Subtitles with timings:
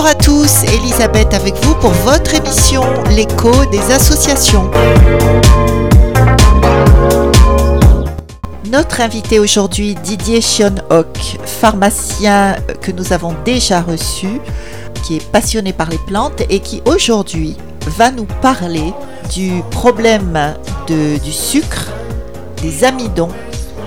[0.00, 4.70] Bonjour à tous, Elisabeth avec vous pour votre émission L'écho des associations.
[8.70, 14.40] Notre invité aujourd'hui, Didier Chionhoc, pharmacien que nous avons déjà reçu,
[15.02, 17.56] qui est passionné par les plantes et qui aujourd'hui
[17.98, 18.94] va nous parler
[19.34, 20.54] du problème
[20.86, 21.88] du sucre,
[22.62, 23.32] des amidons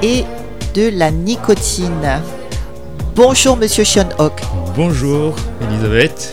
[0.03, 0.25] et
[0.73, 2.19] de la nicotine.
[3.15, 4.41] Bonjour Monsieur Chionhoc.
[4.75, 6.31] Bonjour Elisabeth.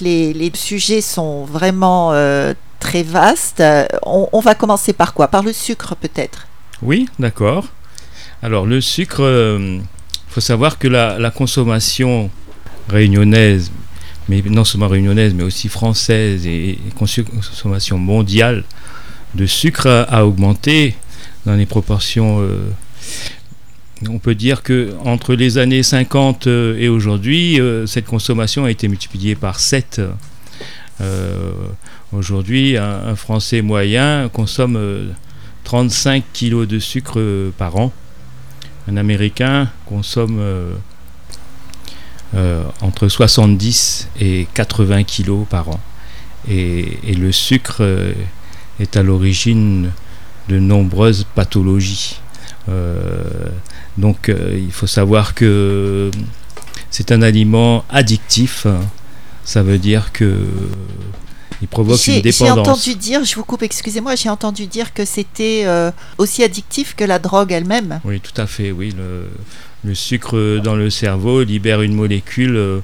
[0.00, 3.62] Les, les sujets sont vraiment euh, très vastes.
[4.02, 5.28] On, va commencer par quoi?
[5.28, 6.48] Par le sucre peut-être?
[6.82, 7.66] Oui, d'accord.
[8.42, 9.78] Alors le sucre, il euh,
[10.28, 12.28] faut savoir que la, consommation
[12.88, 13.70] réunionnaise,
[14.28, 18.64] mais non seulement réunionnaise, mais aussi française et, consommation mondiale
[19.34, 20.96] de sucre a, augmenté
[21.46, 22.68] dans les proportions euh,
[24.06, 28.70] on peut dire que entre les années 50 euh, et aujourd'hui, euh, cette consommation a
[28.70, 30.00] été multipliée par 7.
[31.00, 31.52] Euh,
[32.12, 35.12] aujourd'hui, un, Français moyen consomme
[35.64, 37.92] 35 kg de sucre par an.
[38.88, 40.40] Un Américain consomme
[42.80, 45.80] entre 70 et 80 kg par an.
[46.48, 47.82] Et, et le sucre
[48.80, 49.90] est à l'origine
[50.48, 52.20] de nombreuses pathologies.
[53.98, 56.10] Donc euh, il faut savoir que
[56.90, 58.66] c'est un aliment addictif.
[59.44, 60.34] Ça veut dire que
[61.60, 62.54] il provoque une dépendance.
[62.54, 66.94] J'ai entendu dire, je vous coupe, excusez-moi, j'ai entendu dire que c'était euh, aussi addictif
[66.94, 68.00] que la drogue elle-même.
[68.04, 68.70] Oui, tout à fait.
[68.70, 68.94] Oui,
[69.84, 72.80] le, sucre dans le cerveau libère une molécule euh,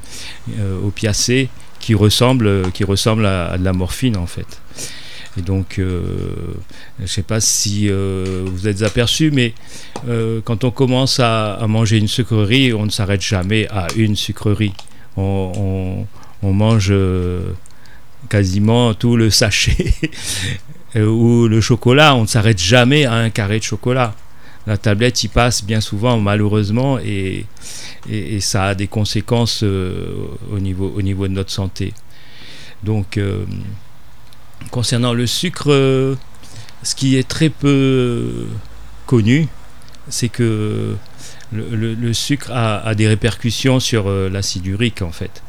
[0.85, 4.61] opiacée qui ressemble, qui ressemble à, de la morphine en fait.
[5.37, 6.03] Et donc, euh,
[6.99, 9.53] je ne sais pas si euh, vous êtes aperçu, mais
[10.09, 14.75] euh, quand on commence à, manger une sucrerie, on ne s'arrête jamais à une sucrerie.
[15.17, 16.07] On,
[16.43, 16.93] mange
[18.29, 19.95] quasiment tout le sachet.
[20.97, 24.15] Ou le chocolat, on ne s'arrête jamais à un carré de chocolat.
[24.67, 27.47] La tablette y passe bien souvent, malheureusement, et,
[28.41, 31.93] ça a des conséquences au niveau de notre santé.
[32.83, 33.19] Donc,
[34.71, 36.17] concernant le sucre, euh,
[36.83, 38.47] ce qui est très peu
[39.07, 39.49] connu,
[40.09, 40.97] c'est que
[41.53, 45.43] le, sucre a, des répercussions sur euh, l'acide urique en fait.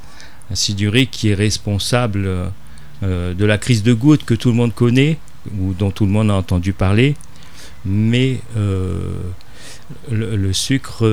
[0.49, 2.51] L'acide urique qui est responsable
[3.03, 5.17] euh, de la crise de goutte que tout le monde connaît
[5.59, 7.15] ou dont tout le monde a entendu parler,
[7.85, 8.39] mais
[10.11, 11.07] le, sucre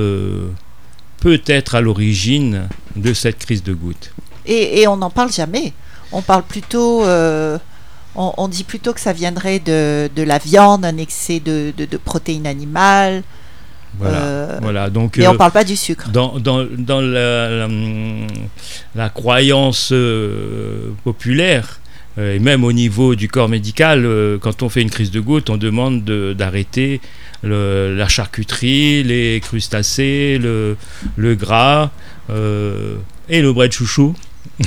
[1.21, 4.13] peut être à l'origine de cette crise de goutte.
[4.47, 5.75] Et, on n'en parle jamais.
[6.13, 7.05] On parle plutôt
[8.15, 11.73] on, dit plutôt que ça viendrait de, la viande, un excès de,
[12.05, 13.23] protéines animales.
[13.99, 14.91] Voilà, euh, voilà.
[14.91, 16.09] Donc, mais on ne euh, parle pas du sucre.
[16.11, 16.33] Dans,
[18.95, 21.81] la, croyance euh, populaire,
[22.19, 24.07] et même au niveau du corps médical,
[24.41, 27.01] quand on fait une crise de goutte, on demande d'arrêter
[27.43, 30.77] la charcuterie, les crustacés, le,
[31.17, 31.91] le gras
[32.29, 34.15] et le bras de chouchou.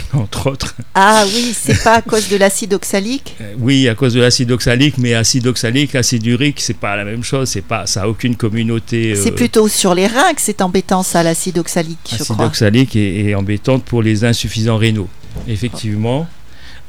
[0.14, 0.76] entre autres.
[0.94, 3.36] Ah oui, c'est pas à cause de l'acide oxalique?
[3.42, 7.04] Euh, Oui, à cause de l'acide oxalique, mais acide oxalique, acide urique, c'est pas la
[7.06, 9.14] même chose, c'est pas, ça a aucune communauté.
[9.14, 12.36] Euh, c'est plutôt sur les reins que c'est embêtant ça, l'acide oxalique, je crois.
[12.36, 15.10] L'acide oxalique est, est, embêtante pour les insuffisants rénaux.
[15.48, 16.28] Effectivement,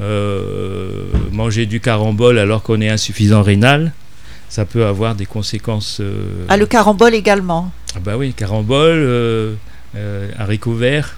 [0.00, 3.93] euh, manger du carambole alors qu'on est insuffisant rénal,
[4.49, 6.00] ça peut avoir des conséquences.
[6.49, 7.72] Ah, le carambole également?
[7.97, 9.56] Ah bah oui, carambole,
[10.39, 11.16] haricots verts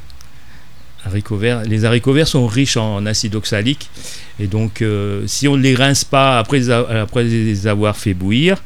[1.66, 3.90] les haricots verts sont riches en, acide oxalique.
[4.40, 8.62] Et donc, euh, si on ne les rince pas après, les avoir fait bouillir,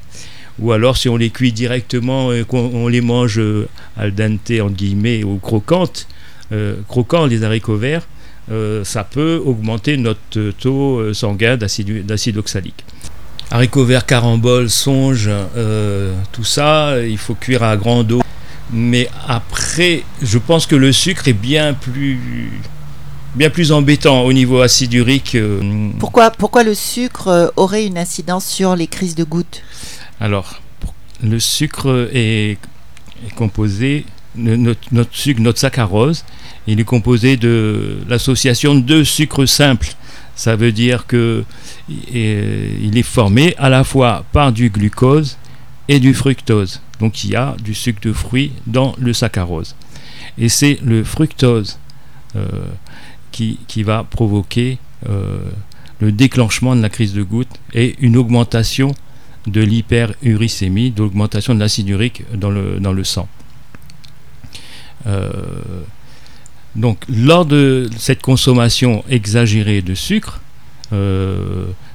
[0.58, 4.70] ou alors si on les cuit directement et qu'on les mange euh, al dente, en
[4.70, 6.06] guillemets, ou croquantes,
[6.52, 6.76] euh,
[7.28, 8.06] les haricots verts,
[8.84, 12.84] ça peut augmenter notre taux sanguin d'acide oxalique.
[13.50, 15.30] Haricots verts, caramboles, songe,
[16.32, 18.22] tout ça, il faut cuire à grande eau
[18.72, 22.50] mais après, je pense que le sucre est bien plus,
[23.34, 25.34] bien plus embêtant au niveau acide urique.
[25.34, 25.90] Euh.
[25.98, 29.62] Pourquoi, pourquoi le sucre euh, aurait une incidence sur les crises de gouttes?
[30.20, 30.60] Alors,
[31.22, 32.58] le sucre est,
[33.36, 36.24] composé, notre, notre, sucre, notre saccharose,
[36.66, 39.94] il est composé de l'association de deux sucres simples.
[40.34, 41.44] Ça veut dire que
[41.88, 45.36] il est formé à la fois par du glucose
[45.88, 46.80] et du fructose.
[47.02, 49.74] Donc il y a du sucre de fruits dans le saccharose.
[50.38, 51.80] Et c'est le fructose
[52.36, 52.46] euh,
[53.32, 54.78] qui, va provoquer
[55.08, 55.40] euh,
[55.98, 58.94] le déclenchement de la crise de goutte et une augmentation
[59.48, 63.28] de l'hyperuricémie, d'augmentation de l'acide urique dans le, dans le sang.
[65.08, 65.28] Euh,
[66.76, 70.40] Donc, lors de cette consommation exagérée de sucre,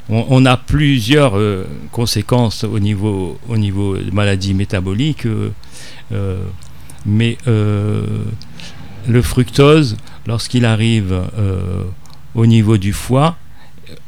[0.09, 6.43] on, a plusieurs euh, conséquences au niveau, au de maladies métaboliques, euh,
[7.05, 11.21] mais le fructose, lorsqu'il arrive
[12.35, 13.37] au niveau du foie,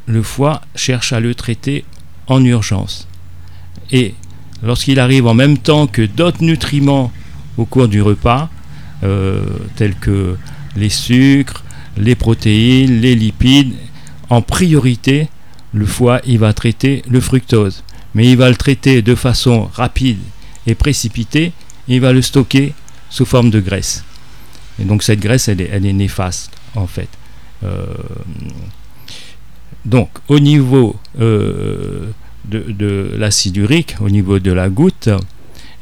[0.06, 1.84] le foie cherche à le traiter
[2.26, 3.08] en urgence.
[3.90, 4.14] Et
[4.62, 7.10] lorsqu'il arrive en même temps que d'autres nutriments
[7.56, 8.50] au cours du repas,
[9.76, 10.36] tels que
[10.76, 11.62] les sucres,
[11.96, 13.74] les protéines, les lipides.
[14.28, 15.28] En priorité,
[15.72, 17.82] le foie, il va traiter le fructose.
[18.14, 20.18] Mais il va le traiter de façon rapide
[20.66, 21.52] et précipitée.
[21.88, 22.74] il va le stocker
[23.08, 24.04] sous forme de graisse.
[24.80, 27.08] Et donc cette graisse, elle est, néfaste, en fait.
[27.64, 27.86] Euh,
[29.84, 32.10] donc, au niveau euh,
[32.44, 35.08] de, de l'acide urique, au niveau de la goutte,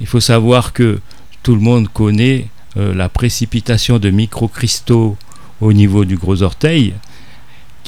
[0.01, 1.01] il faut savoir que
[1.43, 2.47] tout le monde connaît
[2.77, 5.17] euh, la précipitation de microcristaux
[5.61, 6.95] au niveau du gros orteil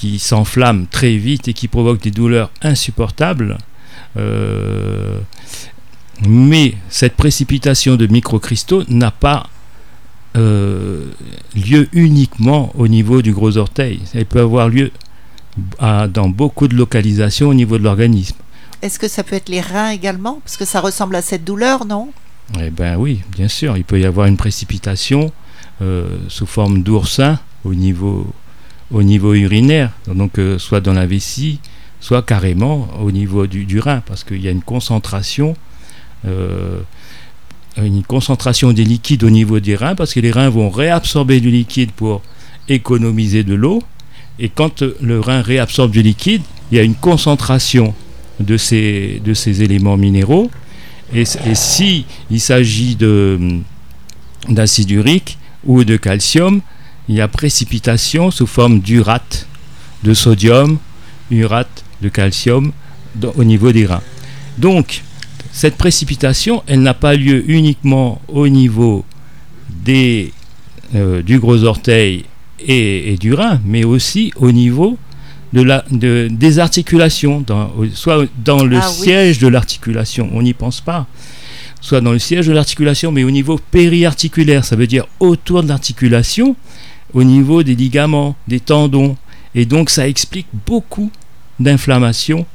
[0.01, 3.59] qui s'enflamment très vite et qui provoquent des douleurs insupportables.
[4.17, 5.19] Euh,
[6.27, 9.51] mais cette précipitation de microcristaux n'a pas
[10.39, 11.05] euh,
[11.55, 14.01] lieu uniquement au niveau du gros orteil.
[14.15, 14.91] Elle peut avoir lieu
[15.79, 18.37] dans beaucoup de localisations au niveau de l'organisme.
[18.81, 20.41] Est-ce que ça peut être les reins également?
[20.43, 22.09] Parce que ça ressemble à cette douleur, non?
[22.59, 25.31] Eh bien oui, bien sûr, il peut y avoir une précipitation
[25.83, 28.27] euh, sous forme d'oursin au niveau,
[28.91, 31.61] au niveau urinaire, donc euh, soit dans la vessie,
[32.01, 35.55] soit carrément au niveau du, rein, parce qu'il y a une concentration,
[36.27, 36.81] euh,
[37.77, 41.51] une concentration des liquides au niveau des reins, parce que les reins vont réabsorber du
[41.51, 42.23] liquide pour
[42.69, 43.83] économiser de l'eau,
[44.39, 47.95] et quand le rein réabsorbe du liquide, il y a une concentration
[48.39, 50.51] de ces, de ces éléments minéraux
[51.13, 52.97] et, si il s'agit
[54.49, 56.61] d'acide urique ou de calcium,
[57.11, 59.49] il y a précipitation sous forme d'urate
[60.05, 60.79] de sodium,
[61.33, 62.71] urate de calcium
[63.35, 64.03] au niveau des reins.
[64.59, 65.03] Donc,
[65.51, 69.05] cette précipitation, elle n'a pas lieu uniquement au niveau
[69.69, 70.33] des,
[70.95, 72.27] euh, du gros orteil
[72.61, 74.97] et, et, du rein, mais aussi au niveau
[75.53, 80.55] de la, de, des articulations, dans, soit dans le ah siège de l'articulation, on n'y
[80.55, 81.09] pense pas,
[81.81, 85.69] soit dans le siège de l'articulation, mais au niveau périarticulaire, ça veut dire autour de
[85.69, 86.55] l'articulation,
[87.15, 89.17] au niveau des ligaments, des tendons.
[89.55, 91.11] Et donc ça explique beaucoup
[91.59, 92.47] d'inflammation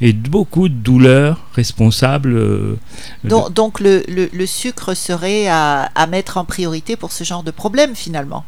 [0.00, 2.34] et beaucoup de douleurs responsables.
[2.34, 2.78] Euh,
[3.24, 7.42] donc, donc le, le, le, sucre serait à, à mettre en priorité pour ce genre
[7.42, 8.44] de problème finalement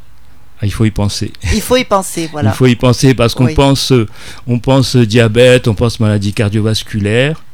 [0.60, 1.32] ah, il faut y penser.
[1.54, 2.50] Il faut y penser, voilà.
[2.50, 3.92] il faut y penser parce qu'on pense,
[4.48, 7.44] on pense diabète, on pense maladie cardiovasculaire,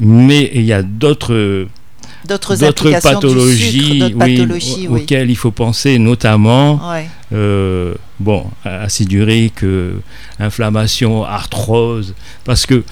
[0.00, 1.68] mais il y a d'autres
[2.26, 6.80] d'autres pathologies, oui, auxquelles il faut penser, notamment
[7.32, 9.94] euh, bon, acide urique, euh,
[10.38, 12.84] inflammation, arthrose, parce que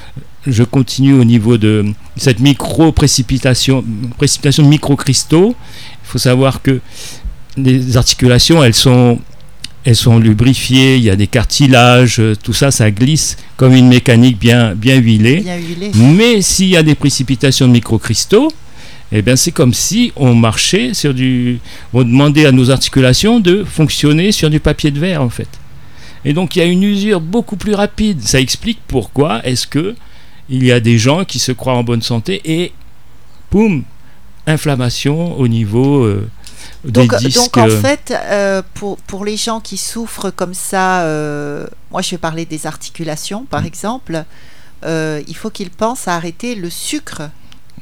[0.47, 1.85] je continue au niveau de
[2.17, 3.85] cette micro-précipitation,
[4.17, 5.55] précipitation de microcristaux.
[6.05, 6.81] Il faut savoir que
[7.57, 9.21] les articulations, elles sont
[9.85, 14.39] elles sont lubrifiées, il y a des cartilages, tout ça, ça glisse comme une mécanique
[14.39, 15.45] bien, bien huilée.
[15.95, 18.53] Mais s'il y a des précipitations de microcristaux,
[19.13, 21.61] eh bien c'est comme si on marchait sur du...
[21.93, 25.49] On demandait à nos articulations de fonctionner sur du papier de verre en fait.
[26.25, 28.23] Et donc il y a une usure beaucoup plus rapide.
[28.23, 29.95] Ça explique pourquoi est-ce que
[30.49, 32.73] il y a des gens qui se croient en bonne santé et
[33.51, 33.85] poum,
[34.47, 36.05] inflammation au niveau...
[36.05, 36.29] Euh,
[36.85, 42.03] donc, donc en fait, euh, pour, pour les gens qui souffrent comme ça, euh, moi
[42.03, 43.67] je vais parler des articulations par mm.
[43.67, 44.25] exemple,
[44.85, 47.31] euh, il faut qu'ils pensent à arrêter le sucre.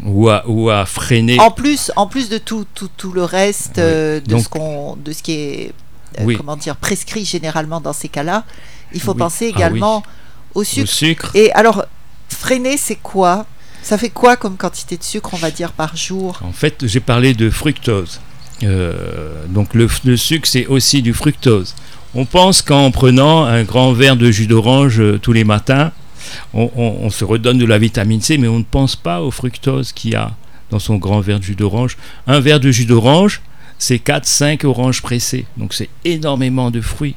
[0.05, 1.39] Ou à, ou à freiner.
[1.41, 5.23] En plus, en plus de tout, tout, tout le reste de, ce qu'on, de ce
[5.23, 5.73] qui est
[6.37, 8.45] comment dire, prescrit généralement dans ces cas-là,
[8.93, 10.03] il faut penser ah également
[10.55, 10.83] au sucre.
[10.83, 11.31] au, sucre.
[11.35, 11.85] Et alors,
[12.29, 13.47] freiner, c'est quoi?
[13.83, 16.39] Ça fait quoi comme quantité de sucre, on va dire, par jour?
[16.43, 18.21] En fait, j'ai parlé de fructose.
[18.63, 21.75] Euh, donc le, sucre, c'est aussi du fructose.
[22.15, 25.93] On pense qu'en prenant un grand verre de jus d'orange euh, tous les matins,
[26.55, 30.13] on, se redonne de la vitamine C, mais on ne pense pas au fructose qu'il
[30.13, 30.33] y a
[30.71, 31.97] dans son grand verre de jus d'orange.
[32.27, 33.41] Un verre de jus d'orange,
[33.79, 35.47] c'est 4-5 oranges pressées.
[35.57, 37.17] Donc c'est énormément de fruits.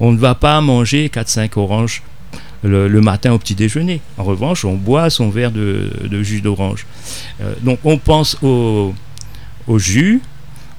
[0.00, 2.02] On ne va pas manger 4-5 oranges
[2.62, 4.00] le, matin au petit déjeuner.
[4.16, 6.86] En revanche, on boit son verre de, jus d'orange.
[7.42, 8.94] Euh, donc on pense au,
[9.66, 10.22] au jus,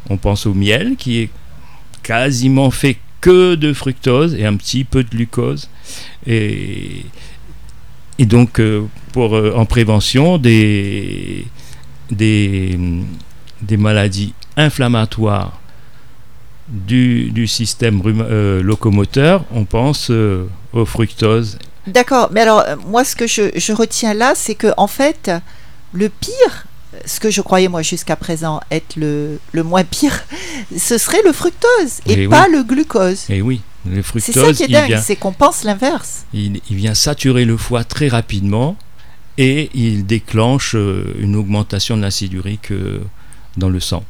[0.10, 1.30] on pense au miel qui est
[2.04, 5.70] quasiment fait que de fructose et un petit peu de glucose.
[6.28, 7.06] Et,
[8.20, 11.46] et donc, euh, pour, euh, en prévention des,
[12.12, 12.78] des,
[13.62, 15.60] des maladies inflammatoires
[16.68, 21.58] du, du système euh, locomoteur, on pense euh, au fructose.
[21.88, 25.30] D'accord, mais alors euh, moi ce que je, je retiens là, c'est que en fait,
[25.94, 26.66] le pire,
[27.06, 30.24] ce que je croyais moi jusqu'à présent être le, le moins pire,
[30.78, 32.28] ce serait le fructose et, Eh oui.
[32.28, 33.26] pas le glucose.
[33.30, 36.26] Et oui, le C'est ça qui est dingue, vient, c'est qu'on pense l'inverse.
[36.34, 38.78] il, il vient saturer le foie très rapidement
[39.38, 43.00] et il déclenche euh, une augmentation de l'acide urique euh,
[43.58, 44.04] dans le sang.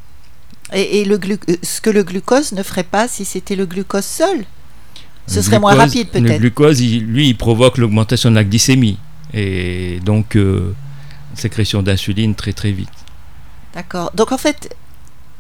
[0.74, 3.66] Et, et le glu- euh, ce que le glucose ne ferait pas si c'était le
[3.66, 4.46] glucose seul?
[5.28, 6.40] Ce Le serait moins glucose- rapide Le peut-être.
[6.40, 8.98] glucose, il- lui, il provoque l'augmentation de la glycémie
[9.34, 10.74] et donc euh,
[11.36, 12.90] sécrétion d'insuline très très vite.
[13.74, 14.12] D'accord.
[14.16, 14.76] Donc en fait,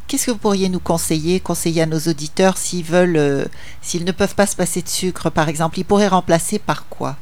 [0.08, 3.46] qu'est-ce que vous pourriez nous conseiller, conseiller à nos auditeurs s'ils veulent, euh,
[3.82, 7.18] s'ils ne peuvent pas se passer de sucre par exemple, ils pourraient remplacer par quoi?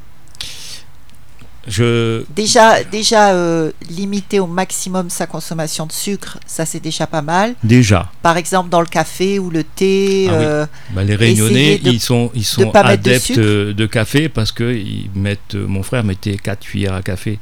[1.66, 7.22] Je, Déjà, déjà euh, limiter au maximum sa consommation de sucre, ça c'est déjà pas
[7.22, 7.56] mal.
[7.63, 10.28] déjà, Par exemple dans le café ou le thé.
[10.30, 10.46] Ah oui.
[10.46, 14.74] euh, bah, les Réunionnais, de- ils sont, ils sont de adeptes de, café parce que
[14.75, 17.40] ils mettent, mon frère mettait 4 cuillères à café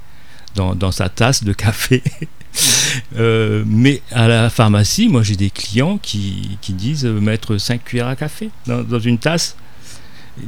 [0.55, 2.03] dans, dans sa tasse de café.
[3.17, 7.81] Euh, mais à la pharmacie, moi j'ai des clients qui, qui disent euh, mettre 5
[7.81, 9.55] cuillères à café dans, dans une tasse.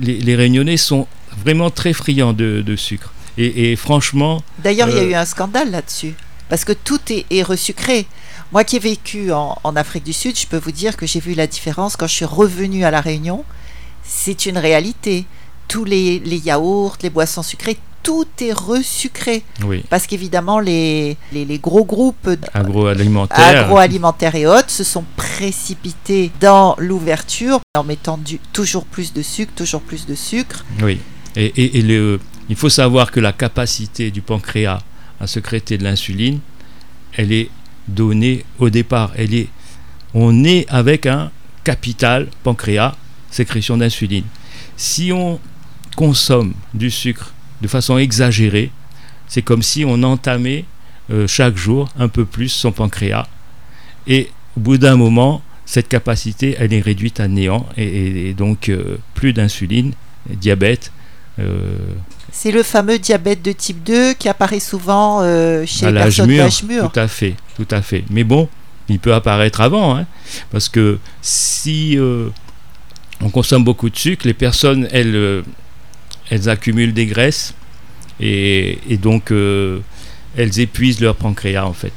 [0.02, 1.08] Les, les Réunionnais sont
[1.46, 3.14] vraiment très friands de, de sucre.
[3.38, 6.14] Et, et franchement, D'ailleurs, il y a Euh, eu un scandale là-dessus.
[6.50, 8.06] Parce que tout est, est resucré.
[8.52, 11.22] Moi qui ai vécu en, en Afrique du Sud, je peux vous dire que j'ai
[11.22, 13.46] vu la différence quand je suis revenue à La Réunion.
[14.04, 15.26] C'est une réalité.
[15.70, 19.44] Tous les, les yaourts, les boissons sucrées, tout est resucré.
[19.66, 23.64] oui, Parce qu'évidemment, les, les, les gros groupes agroalimentaire.
[23.64, 29.54] agroalimentaires et autres se sont précipités dans l'ouverture en mettant du, toujours plus de sucre,
[29.56, 30.66] toujours plus de sucre.
[30.82, 31.00] Oui.
[31.36, 32.20] Et, et- et le,
[32.50, 34.82] il faut savoir que la capacité du pancréas
[35.20, 36.40] à sécréter de l'insuline,
[37.16, 37.50] elle est
[37.88, 39.12] donnée au départ.
[39.16, 39.48] Elle est,
[40.14, 41.32] on est avec un
[41.64, 42.96] capital pancréas,
[43.32, 44.26] sécrétion d'insuline.
[44.76, 45.40] Si on
[45.96, 47.34] consomme du sucre
[47.64, 48.70] de façon exagérée,
[49.28, 50.66] c'est comme si on entamait
[51.12, 53.26] euh, chaque jour un peu plus son pancréas.
[54.06, 57.66] Et au bout d'un moment, cette capacité, elle est réduite à néant.
[57.78, 59.94] Et, et- et donc, euh, plus d'insuline,
[60.30, 60.92] diabète.
[61.40, 61.78] euh,
[62.32, 65.22] C'est le fameux diabète de type 2 qui apparaît souvent
[65.66, 66.92] chez les personnes d'âge mûr.
[66.92, 68.04] Tout à fait, tout à fait.
[68.10, 68.48] Mais bon,
[68.90, 70.06] il peut apparaître avant, hein,
[70.52, 71.98] parce que si
[73.22, 75.44] on consomme beaucoup de sucre, les personnes, elles,
[76.30, 77.54] elles accumulent des graisses
[78.20, 79.80] et, et donc euh,
[80.38, 81.94] elles épuisent leur pancréas en fait.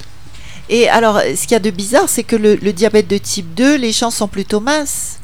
[0.69, 3.55] Et alors, ce qu'il y a de bizarre, c'est que le, le diabète de type
[3.55, 5.21] 2, les gens sont plutôt minces.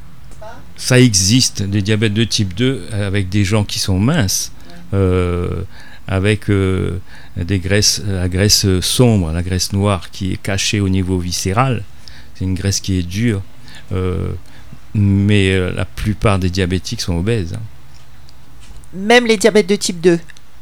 [0.76, 4.52] Ça existe des diabètes de type 2 avec des gens qui sont minces,
[4.94, 5.62] euh,
[6.06, 6.99] avec euh,
[7.37, 11.82] des graisses, la graisse sombre, la graisse noire qui est cachée au niveau viscéral.
[12.35, 13.42] C'est une graisse qui est dure,
[13.92, 14.28] euh,
[14.94, 17.54] mais euh, la plupart des diabétiques sont obèses.
[17.54, 17.61] hein.
[18.95, 20.19] Même les diabètes de type 2.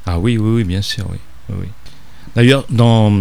[0.06, 1.18] Ah oui, oui, oui, bien sûr, oui.
[1.50, 1.66] oui.
[2.34, 3.12] D'ailleurs, dans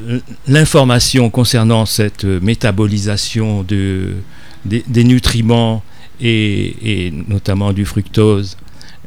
[0.00, 0.18] euh,
[0.48, 4.14] l'information concernant cette euh, métabolisation de,
[4.64, 5.82] des, nutriments
[6.20, 8.56] et, notamment du fructose,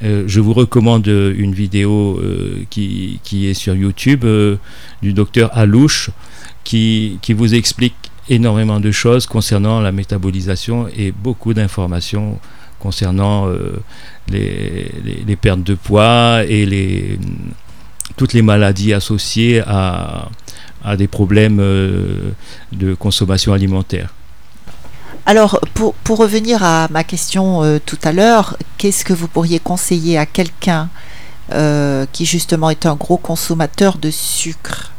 [0.04, 2.22] euh, je vous recommande une vidéo
[2.70, 4.26] qui, qui est sur YouTube
[5.02, 6.10] du docteur Alouche
[6.64, 7.96] qui, qui vous explique
[8.28, 12.40] énormément de choses concernant la métabolisation et beaucoup d'informations
[12.86, 13.82] concernant euh,
[14.34, 17.20] les, les- les pertes de poids et les,
[18.18, 20.30] toutes les maladies associées à,
[20.84, 22.32] à des problèmes euh,
[22.82, 24.10] de consommation alimentaire.
[25.26, 29.60] Alors, pour, pour revenir à ma question euh, tout à l'heure, qu'est-ce que vous pourriez
[29.72, 30.84] conseiller à quelqu'un
[31.52, 34.92] euh, qui justement est un gros consommateur de sucre?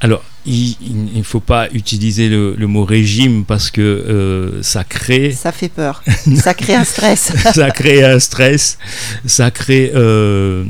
[0.00, 0.76] Alors, il
[1.14, 5.68] ne faut pas utiliser le, le mot régime parce que euh, ça crée Ça fait
[5.68, 6.02] peur.
[6.36, 7.32] Ça crée un stress.
[7.54, 8.78] ça crée un stress,
[9.26, 10.64] ça crée euh,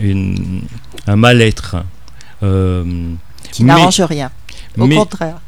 [0.00, 0.62] une-
[1.06, 1.76] un mal-être.
[2.42, 2.84] Euh,
[3.52, 4.30] qui n'arrange rien.
[4.78, 5.40] Au mais contraire.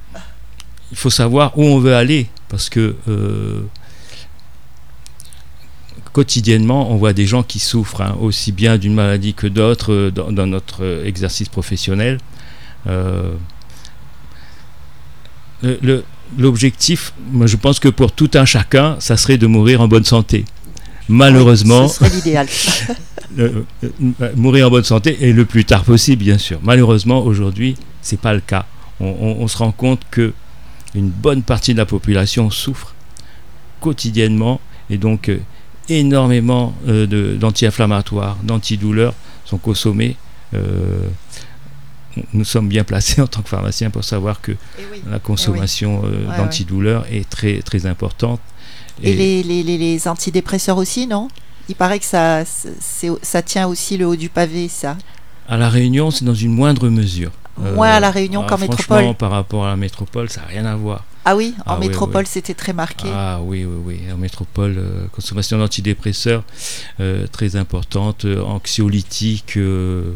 [0.90, 3.62] il faut savoir où on veut aller parce que euh,
[6.12, 10.10] quotidiennement on voit des gens qui souffrent hein, aussi bien d'une maladie que d'autres euh,
[10.10, 12.18] dans, dans notre exercice professionnel.
[12.86, 13.34] Euh,
[16.38, 17.12] L'objectif,
[17.44, 20.44] je pense que pour tout un chacun, ça serait de mourir en bonne santé.
[21.08, 22.46] Malheureusement, Ce serait l'idéal.
[23.38, 26.58] euh, euh, mourir en bonne santé et le plus tard possible, bien sûr.
[26.62, 28.64] Malheureusement, aujourd'hui, c'est pas le cas.
[28.98, 30.32] On, on- on se rend compte que
[30.94, 32.94] une bonne partie de la population souffre
[33.80, 34.60] quotidiennement
[34.90, 35.38] et donc euh,
[35.88, 40.16] énormément euh, d'anti-inflammatoires, d'antidouleurs sont consommés
[40.54, 41.08] euh,
[42.32, 45.02] nous sommes bien placés en tant que pharmaciens pour savoir que Eh oui.
[45.10, 48.40] la consommation euh, Ouais, d'antidouleurs est très, très importante.
[49.02, 51.28] Et, les, les, les, les antidépresseurs aussi, non?
[51.68, 52.42] Il paraît que ça,
[53.22, 54.96] ça tient aussi le haut du pavé, ça.
[55.48, 57.30] à La Réunion, c'est dans une moindre mesure.
[57.56, 59.14] Moins à La Réunion ah, qu'en métropole.
[59.14, 61.04] par rapport à la métropole, ça n'a rien à voir.
[61.24, 62.30] Ah oui, en Ah oui, métropole, oui.
[62.30, 63.08] c'était très marqué.
[63.12, 64.12] Ah oui, oui, oui.
[64.12, 66.42] En métropole, euh, consommation d'antidépresseurs
[67.00, 70.14] euh, très importante, euh, anxiolytiques, euh,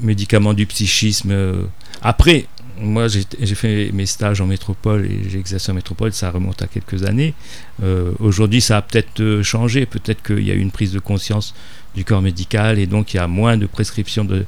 [0.00, 1.30] médicaments du psychisme.
[1.30, 1.62] euh.
[2.02, 2.46] Après,
[2.80, 6.66] moi j'ai fait mes stages en métropole et j'ai exercé en métropole, ça remonte à
[6.66, 7.34] quelques années.
[7.82, 10.98] Euh, Aujourd'hui, ça a peut-être euh, changé, peut-être qu'il y a eu une prise de
[10.98, 11.54] conscience
[11.94, 14.44] du corps médical et donc il y a moins de prescriptions de,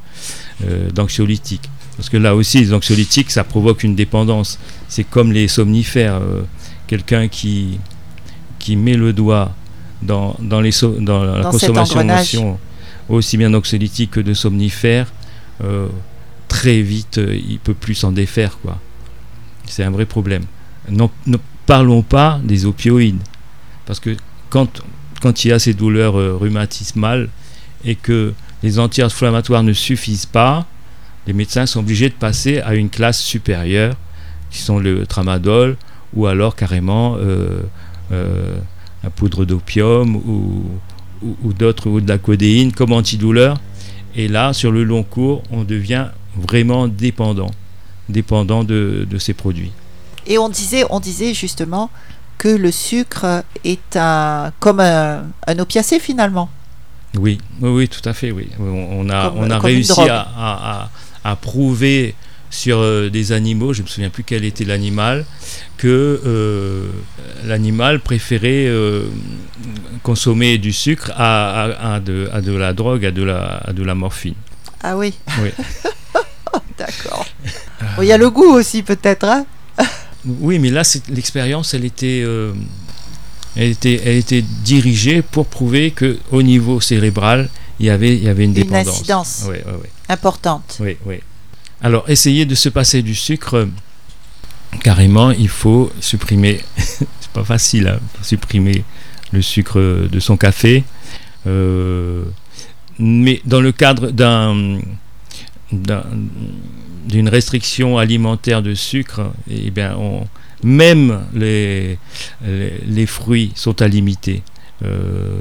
[0.66, 1.69] euh, d'anxiolytiques.
[1.97, 4.59] Parce que là aussi, les anxiolytiques, ça provoque une dépendance.
[4.88, 6.16] C'est comme les somnifères.
[6.16, 6.43] euh,
[6.87, 7.78] Quelqu'un qui,
[8.59, 9.54] qui met le doigt
[10.02, 12.59] dans, dans, les so- dans la Dans consommation
[13.08, 15.12] aussi bien d'anxiolytiques que de somnifères,
[15.62, 15.88] euh,
[16.49, 18.58] très vite, euh, il peut plus s'en défaire.
[18.62, 18.78] quoi.
[19.66, 20.44] C'est un vrai problème.
[20.88, 23.23] Ne parlons pas des opioïdes.
[23.87, 24.16] Parce que
[24.50, 24.80] quand,
[25.44, 27.28] il y a ces douleurs euh, rhumatismales
[27.84, 28.32] et que
[28.62, 30.66] les anti-inflammatoires ne suffisent pas,
[31.26, 33.96] les médecins sont obligés de passer à une classe supérieure,
[34.50, 35.76] qui sont le tramadol,
[36.14, 37.62] ou alors carrément euh,
[39.02, 40.64] la poudre d'opium, ou,
[41.25, 43.59] ou, ou d'autres, ou de la codéine comme antidouleur.
[44.16, 47.50] Et là, sur le long cours, on devient vraiment dépendant,
[48.09, 49.73] dépendant de, de ces produits.
[50.26, 51.90] Et on disait, on disait justement
[52.38, 56.49] que le sucre est un, comme un, un opiacé finalement.
[57.16, 58.49] Oui, oui, oui, tout à fait, oui.
[58.59, 60.09] On, a, Comme- on a réussi drogue.
[60.09, 60.90] à, à- à-
[61.31, 62.14] à prouver
[62.54, 65.25] sur euh, des animaux, je ne me souviens plus quel était l'animal,
[65.76, 66.87] que euh,
[67.44, 69.06] l'animal préférait euh,
[70.02, 73.73] consommer du sucre à, à- à de, à de la drogue, à de la, à
[73.73, 74.34] de la morphine.
[74.82, 75.14] Ah oui.
[75.42, 75.50] Oui.
[76.78, 77.26] D'accord.
[77.96, 79.24] Bon, Il y a le goût aussi peut-être.
[79.24, 79.44] Hein
[80.26, 82.24] Oui, mais là, l'expérience, elle était,
[83.57, 87.48] elle était, elle était dirigée pour prouver que au niveau cérébral,
[87.81, 88.88] il y avait, il y avait une Une dépendance.
[88.88, 89.44] incidence.
[89.48, 89.88] Oui, oui, oui.
[90.09, 90.76] Importante.
[90.81, 91.16] Oui, oui.
[91.82, 93.68] Alors, essayer de se passer du sucre,
[94.82, 96.60] carrément, il faut supprimer.
[96.76, 98.84] c'est pas facile, hein, supprimer
[99.32, 100.84] le sucre de son café.
[101.46, 102.24] Euh,
[102.98, 104.78] mais dans le cadre d'un
[105.72, 106.04] d'un-
[107.06, 109.94] d'une restriction alimentaire de sucre, eh bien,
[110.62, 111.98] même les,
[112.87, 114.42] les, fruits sont à limiter.
[114.82, 115.37] Euh,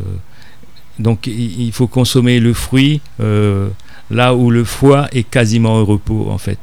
[1.00, 3.70] donc, il il faut consommer le fruit euh,
[4.14, 6.60] là où le foie est quasiment au repos, en fait.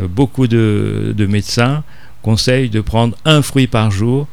[0.00, 1.82] Euh, beaucoup de, de médecins
[2.22, 4.26] conseillent de prendre un fruit par jour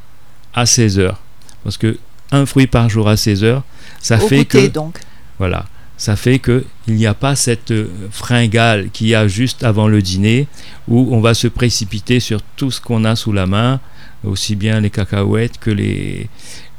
[0.53, 1.19] à 16 heures.
[1.63, 1.97] Parce que
[2.31, 3.63] un fruit par jour à 16 heures,
[3.99, 4.99] ça Au fait goûter que donc.
[5.39, 5.65] voilà,
[5.97, 9.87] ça fait que il n'y a pas cette euh, fringale qu'il y a juste avant
[9.87, 10.47] le dîner
[10.87, 13.79] où on va se précipiter sur tout ce qu'on a sous la main,
[14.23, 16.29] aussi bien les cacahuètes que les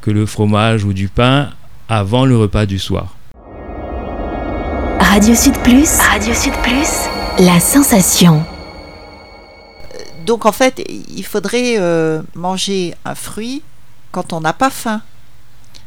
[0.00, 1.50] que le fromage ou du pain
[1.88, 3.16] avant le repas du soir.
[5.00, 5.98] Radio Sud Plus.
[5.98, 7.08] Radio Sud Plus.
[7.40, 8.44] La sensation.
[10.26, 13.62] Donc en fait, il faudrait euh, manger un fruit
[14.12, 15.00] quand on n'a pas faim.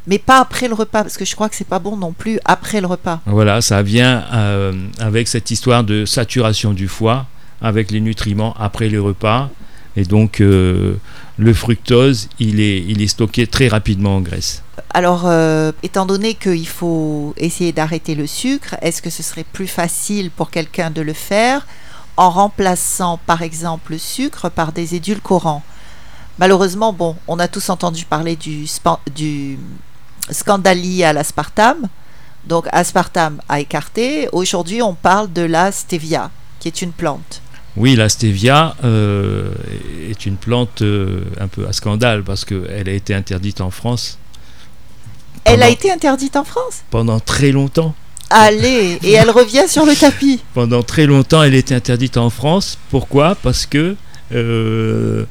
[0.06, 2.38] Mais pas après le repas, parce que je crois que c'est pas bon non plus
[2.44, 3.20] après le repas.
[3.24, 7.26] Voilà, ça vient euh, avec cette histoire de saturation du foie
[7.62, 9.48] avec les nutriments après le repas.
[9.96, 10.96] Et donc, euh,
[11.38, 14.63] le fructose, il est, il est stocké très rapidement en graisse.
[14.96, 19.66] Alors, euh, étant donné qu'il faut essayer d'arrêter le sucre, est-ce que ce serait plus
[19.66, 21.66] facile pour quelqu'un de le faire
[22.16, 25.64] en remplaçant par exemple le sucre par des édulcorants?
[26.38, 28.66] Malheureusement, bon, on a tous entendu parler du,
[29.16, 29.58] du
[30.30, 31.88] scandale lié à l'aspartame.
[32.46, 34.28] Donc, aspartame à écarter.
[34.30, 36.30] Aujourd'hui, on parle de la stevia,
[36.60, 37.42] qui est une plante.
[37.76, 39.50] Oui, la stevia euh,
[40.08, 44.18] est une plante euh, un peu à scandale parce qu'elle a été interdite en France
[45.44, 47.94] Elle a été interdite en France pendant très longtemps.
[48.30, 50.40] Allez, et elle revient sur le tapis.
[50.54, 52.78] Pendant très longtemps, elle était interdite en France.
[52.90, 53.36] Pourquoi?
[53.42, 53.96] Parce que,
[54.34, 55.24] euh,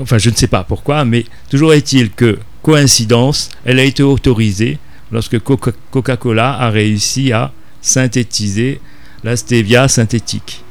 [0.00, 4.78] enfin, je ne sais pas pourquoi, mais toujours est-il que, coïncidence, elle a été autorisée
[5.10, 8.80] lorsque Coca- Coca-Cola a réussi à synthétiser
[9.24, 10.62] la stevia synthétique.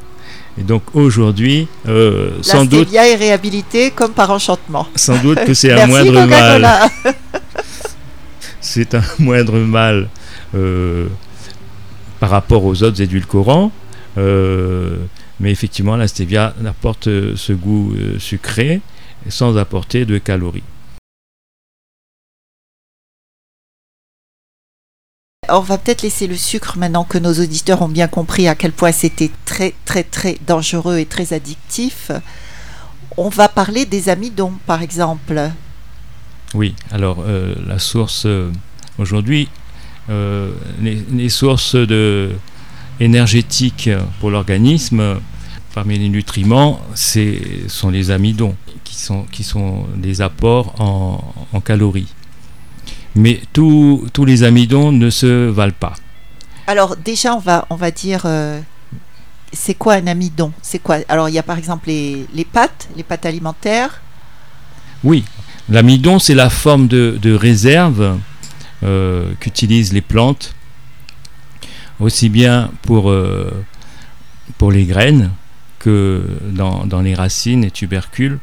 [0.60, 4.88] Et donc aujourd'hui, euh, La sans doute, stevia est réhabilitée comme par enchantement.
[4.96, 6.70] sans doute que c'est un moindre mal.
[8.66, 10.10] C'est un moindre mal
[10.56, 11.08] euh,
[12.20, 13.72] par rapport aux autres édulcorants.
[14.18, 14.98] euh,
[15.40, 18.82] mais effectivement, la stevia apporte euh, ce goût sucré
[19.30, 20.64] sans apporter de calories.
[25.48, 28.72] On va peut-être laisser le sucre maintenant que nos auditeurs ont bien compris à quel
[28.72, 32.10] point c'était très très très dangereux et très addictif.
[33.16, 35.52] On va parler des amidons par exemple.
[36.56, 38.50] Oui, alors euh, la source euh,
[38.98, 39.50] aujourd'hui,
[40.10, 42.32] euh, les, sources de,
[43.00, 43.90] énergétiques
[44.20, 45.20] pour l'organisme,
[45.76, 52.08] parmi les nutriments, c'est sont les amidons qui sont, qui sont des apports en calories.
[53.16, 55.94] Mais tous les amidons ne se valent pas.
[56.68, 58.60] Alors déjà, on va, on va dire, euh,
[59.54, 60.52] c'est quoi un amidon?
[60.62, 60.98] C'est quoi?
[61.08, 64.02] Alors il y a par exemple les, pâtes, les pâtes alimentaires.
[65.04, 65.24] Oui,
[65.70, 68.18] l'amidon c'est la forme de, réserve
[68.84, 70.54] euh, qu'utilisent les plantes,
[72.00, 73.52] aussi bien pour, euh,
[74.58, 75.32] pour les graines
[75.80, 78.40] que dans, dans les racines et tubercules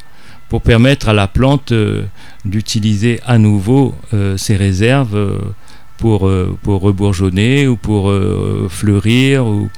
[0.48, 2.04] pour permettre à la plante euh,
[2.44, 3.94] d'utiliser à nouveau
[4.36, 5.40] ses réserves
[5.96, 6.30] pour,
[6.62, 8.12] pour rebourgeonner ou pour
[8.68, 9.46] fleurir.
[9.46, 9.70] Ou...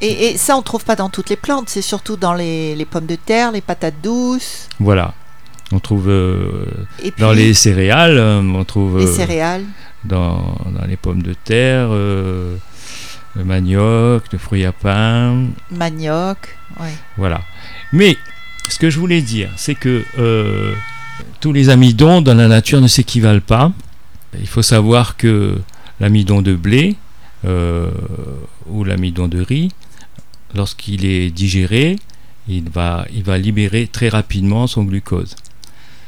[0.00, 2.84] Et, ça, on ne trouve pas dans toutes les plantes, c'est surtout dans les, les,
[2.84, 4.68] pommes de terre, les patates douces.
[4.78, 5.14] Voilà.
[5.72, 6.10] On trouve
[7.18, 9.64] dans les céréales, on trouve les céréales.
[10.04, 15.44] Dans, dans, les pommes de terre, le manioc, le fruit à pain.
[15.70, 16.88] Manioc, oui.
[17.16, 17.42] Voilà.
[17.92, 18.16] Mais
[18.68, 20.74] ce que je voulais dire, c'est que euh,
[21.40, 23.72] tous les amidons dans la nature ne s'équivalent pas.
[24.38, 25.58] Il faut savoir que
[25.98, 26.96] l'amidon de blé
[27.44, 27.90] euh,
[28.66, 29.70] ou l'amidon de riz,
[30.54, 31.98] lorsqu'il est digéré,
[32.48, 35.34] il va, il va libérer très rapidement son glucose.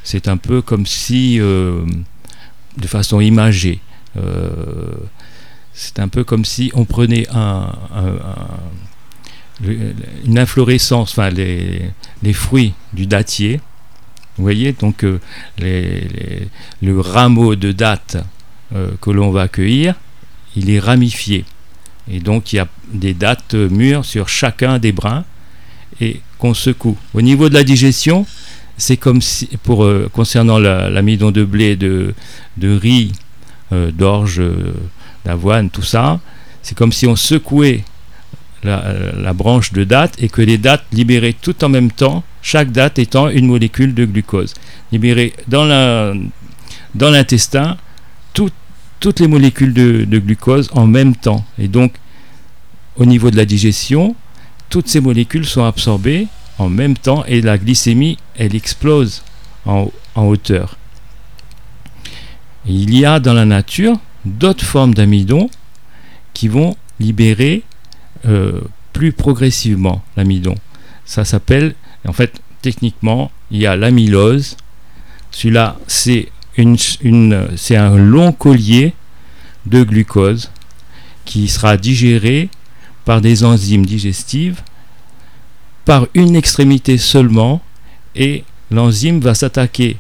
[0.04, 1.84] C'est un peu comme si, euh,
[2.76, 3.80] de façon imagée,
[5.72, 7.72] c'est un peu comme si on prenait un
[10.24, 13.60] une inflorescence, enfin les, fruits du dattier.
[14.36, 15.20] Vous voyez, donc euh,
[15.60, 18.16] le rameau de date
[18.74, 19.94] euh, que l'on va cueillir,
[20.56, 21.44] il est ramifié.
[22.10, 25.24] Et donc il y a des dates mûres sur chacun des brins
[26.00, 26.96] et qu'on secoue.
[27.14, 28.26] Au niveau de la digestion,
[28.76, 32.14] c'est comme si, pour euh, concernant l'amidon de blé, de,
[32.56, 33.12] de riz,
[33.70, 34.42] d'orge,
[35.24, 36.20] d'avoine, tout ça,
[36.62, 37.84] c'est comme si on secouait
[38.64, 42.98] la, branche de date et que les dates libéraient tout en même temps, chaque date
[42.98, 44.54] étant une molécule de glucose.
[44.92, 45.64] Libérer dans
[46.94, 47.76] l'intestin
[48.32, 51.44] toutes les molécules de, de, glucose en même temps.
[51.58, 51.94] Et donc,
[52.96, 54.14] au niveau de la digestion,
[54.68, 56.28] toutes ces molécules sont absorbées
[56.62, 59.22] en même temps et la glycémie, elle explose
[59.66, 60.76] en, hauteur.
[62.66, 65.48] il y a dans la nature d'autres formes d'amidon
[66.34, 67.62] qui vont libérer
[68.26, 68.60] euh,
[68.92, 70.54] plus progressivement l'amidon.
[71.04, 71.74] Ça s'appelle,
[72.06, 74.56] en fait, techniquement, il y a l'amylose.
[75.30, 76.76] Celui-là, c'est une,
[77.56, 78.94] c'est un long collier
[79.66, 80.50] de glucose
[81.24, 82.48] qui sera digéré
[83.04, 84.62] par des enzymes digestives
[85.84, 87.60] par une extrémité seulement
[88.14, 89.96] et l'enzyme va s'attaquer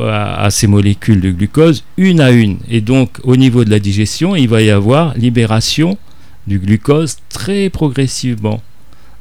[0.00, 2.58] à, ces molécules de glucose une à une.
[2.68, 5.98] Et donc au niveau de la digestion, il va y avoir libération
[6.46, 8.62] du glucose très progressivement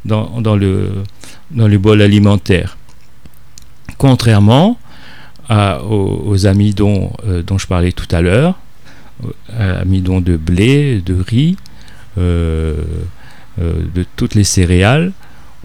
[0.06, 2.78] dans, le bol alimentaire.
[3.98, 4.78] Contrairement
[5.50, 8.56] aux, amidons euh, dont je parlais tout à l'heure,
[9.54, 11.56] euh, amidons de blé, de riz,
[12.18, 12.76] euh,
[13.58, 15.12] de toutes les céréales,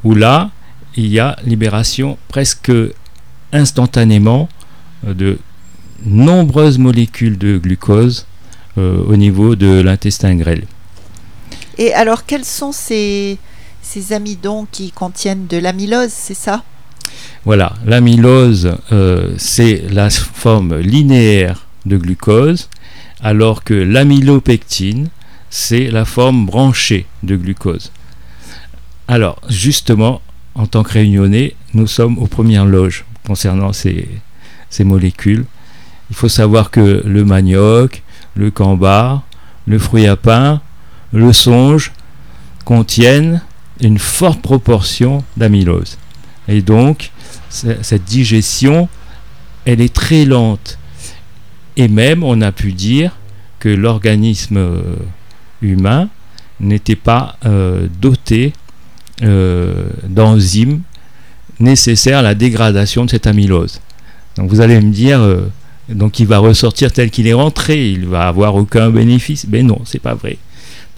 [0.05, 0.51] où là,
[0.97, 2.73] il y a libération presque
[3.53, 4.49] instantanément
[5.05, 5.39] de
[6.05, 8.27] nombreuses molécules de glucose
[8.77, 10.65] au niveau de l'intestin grêle.
[11.79, 13.39] Et alors, quels sont ces,
[13.83, 16.63] ces amidons qui contiennent de l'amylose, c'est ça?
[17.45, 22.69] Voilà, l'amylose, euh, c'est la forme linéaire de glucose,
[23.23, 25.09] alors que l'amylopectine,
[25.49, 27.91] c'est la forme branchée de glucose.
[29.11, 30.23] Alors, justement,
[30.55, 34.07] en tant que réunionnais, nous sommes aux premières loges concernant ces,
[34.85, 35.47] molécules.
[36.11, 38.05] Il faut savoir que le manioc,
[38.37, 39.25] le cambar,
[39.67, 40.63] le fruit à pain,
[41.13, 41.91] le songe
[42.65, 43.43] contiennent
[43.81, 45.99] une forte proportion d'amylose.
[46.47, 47.11] Et donc,
[47.49, 48.89] cette digestion,
[49.65, 50.79] elle est très lente.
[51.77, 53.17] Et même, on a pu dire
[53.59, 54.83] que l'organisme euh,
[55.63, 56.09] humain
[56.61, 58.53] n'était pas euh, doté
[59.21, 60.81] d'enzymes
[61.59, 63.81] nécessaires à la dégradation de cette amylose.
[64.37, 65.21] Donc vous allez me dire,
[65.89, 69.47] donc il va ressortir tel qu'il est rentré, il va avoir aucun bénéfice.
[69.49, 70.39] Mais non, c'est pas vrai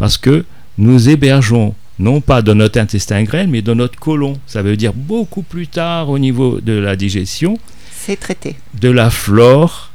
[0.03, 0.45] parce que
[0.79, 4.37] nous hébergeons non pas dans notre intestin grêle, mais dans notre côlon.
[4.49, 7.57] Ça veut dire beaucoup plus tard au niveau de la digestion.
[7.93, 8.57] C'est traité.
[8.81, 9.93] De la flore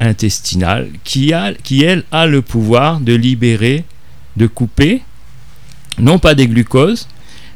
[0.00, 3.84] intestinale qui, a, qui, elle, a le pouvoir de libérer,
[4.36, 5.02] de couper,
[5.98, 7.06] non pas des glucoses,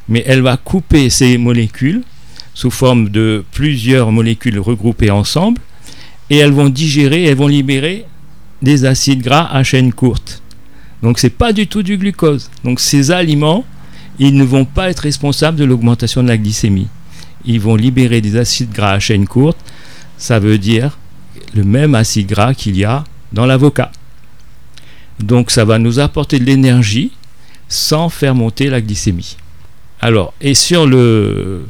[0.09, 2.03] mais elle va couper ces molécules
[2.55, 5.61] sous forme de plusieurs molécules regroupées ensemble,
[6.31, 8.05] et elles vont digérer, elles vont libérer
[8.63, 10.43] des acides gras à chaîne courte.
[11.03, 12.51] Donc c'est pas du tout du glucose.
[12.65, 13.65] Donc ces aliments,
[14.19, 16.89] ils ne vont pas être responsables de l'augmentation de la glycémie.
[17.45, 19.59] Ils vont libérer des acides gras à chaîne courte.
[20.17, 20.99] Ça veut dire
[21.55, 23.93] le même acide gras qu'il y a dans l'avocat.
[25.21, 27.13] Donc ça va nous apporter de l'énergie
[27.69, 29.37] sans faire monter la glycémie.
[30.01, 31.67] Alors, et sur le,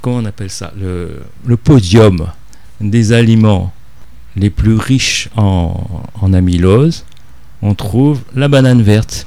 [0.00, 2.26] comment on appelle ça, le, le, podium
[2.80, 3.72] des aliments
[4.36, 7.04] les plus riches en, en amylose,
[7.62, 9.26] on trouve la banane verte,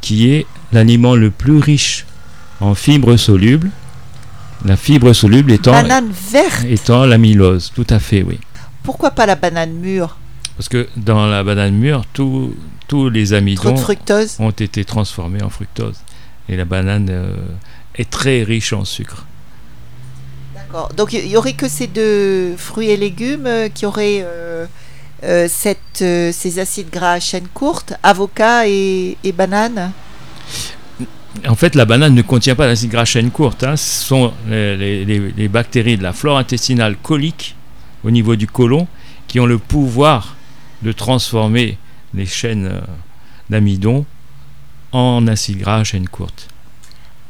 [0.00, 2.06] qui est l'aliment le plus riche
[2.60, 3.70] en fibres solubles.
[4.64, 6.64] La fibre soluble étant, banane verte.
[6.64, 8.38] étant l'amylose, tout à fait, oui.
[8.82, 10.16] Pourquoi pas la banane mûre?
[10.56, 13.74] Parce que dans la banane mûre, tous les amidons
[14.38, 15.96] ont été transformés en fructose.
[16.48, 17.34] Et la banane euh,
[17.96, 19.26] est très riche en sucre.
[20.54, 20.92] D'accord.
[20.96, 24.66] Donc il y aurait que ces deux fruits et légumes euh, qui auraient euh,
[25.48, 29.92] cette, ces acides gras à chaîne courte, avocat et, et banane?
[31.46, 33.62] En fait, la banane ne contient pas d'acide gras à chaîne courte.
[33.62, 33.76] Hein.
[33.76, 37.56] Ce sont les, les, les, bactéries de la flore intestinale colique
[38.04, 38.86] au niveau du côlon
[39.26, 40.36] qui ont le pouvoir
[40.82, 41.76] de transformer
[42.14, 42.80] les chaînes
[43.50, 44.06] d'amidon
[44.96, 46.48] en acide gras à chaîne courte.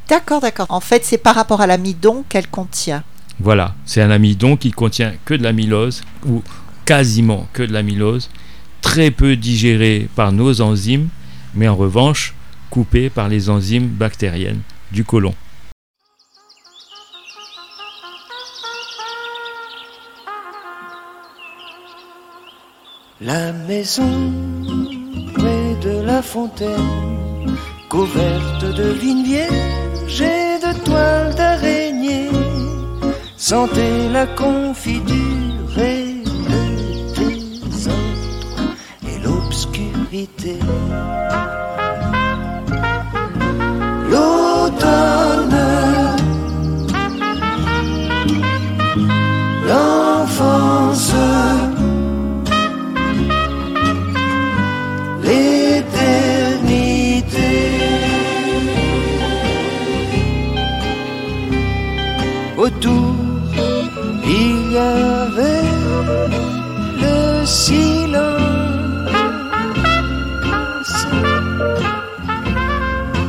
[0.09, 0.67] D'accord, d'accord.
[0.69, 3.03] En fait, c'est par rapport à l'amidon qu'elle contient.
[3.41, 6.43] Voilà, c'est un amidon qui contient que de l'amylose, ou
[6.85, 8.31] quasiment que de l'amylose,
[8.81, 11.09] très peu digéré par nos enzymes,
[11.55, 12.35] mais en revanche
[12.71, 14.61] coupé par les enzymes bactériennes
[14.93, 15.35] du côlon.
[23.21, 24.33] La maison
[25.35, 27.26] près de la fontaine,
[27.89, 32.31] couverte de vignes vierges et de toiles d'araignée,
[33.37, 36.65] sentait la confiture et le
[37.15, 38.75] désordre
[39.09, 40.59] et l'obscurité.
[44.11, 45.57] L'automne,
[49.69, 51.15] l'enfance.
[62.67, 63.15] Autour,
[64.25, 65.73] il y avait
[67.03, 68.47] le silence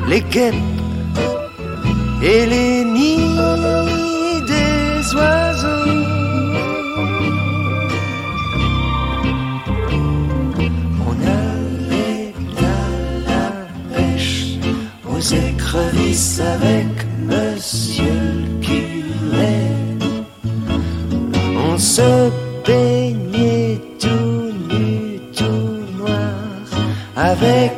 [0.09, 0.55] les guêpes
[2.23, 3.35] et les nids
[4.53, 5.93] des oiseaux.
[11.09, 12.85] On allait à
[13.29, 13.47] la
[13.93, 14.57] pêche
[15.11, 16.96] aux écrevisses avec
[21.97, 22.31] se
[22.63, 26.67] baignait tout nu, tout noir
[27.15, 27.76] avec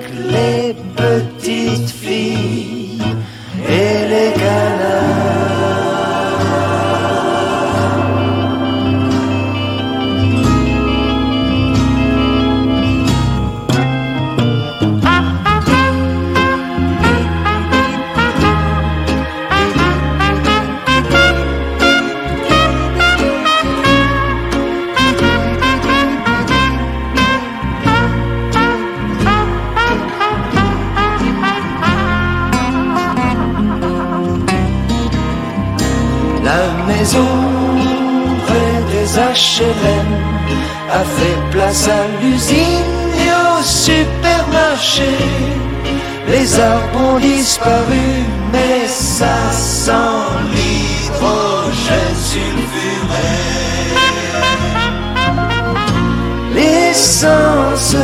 [52.30, 53.30] sulfuré.
[56.54, 57.96] L'essence,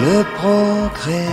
[0.00, 1.26] le progrès.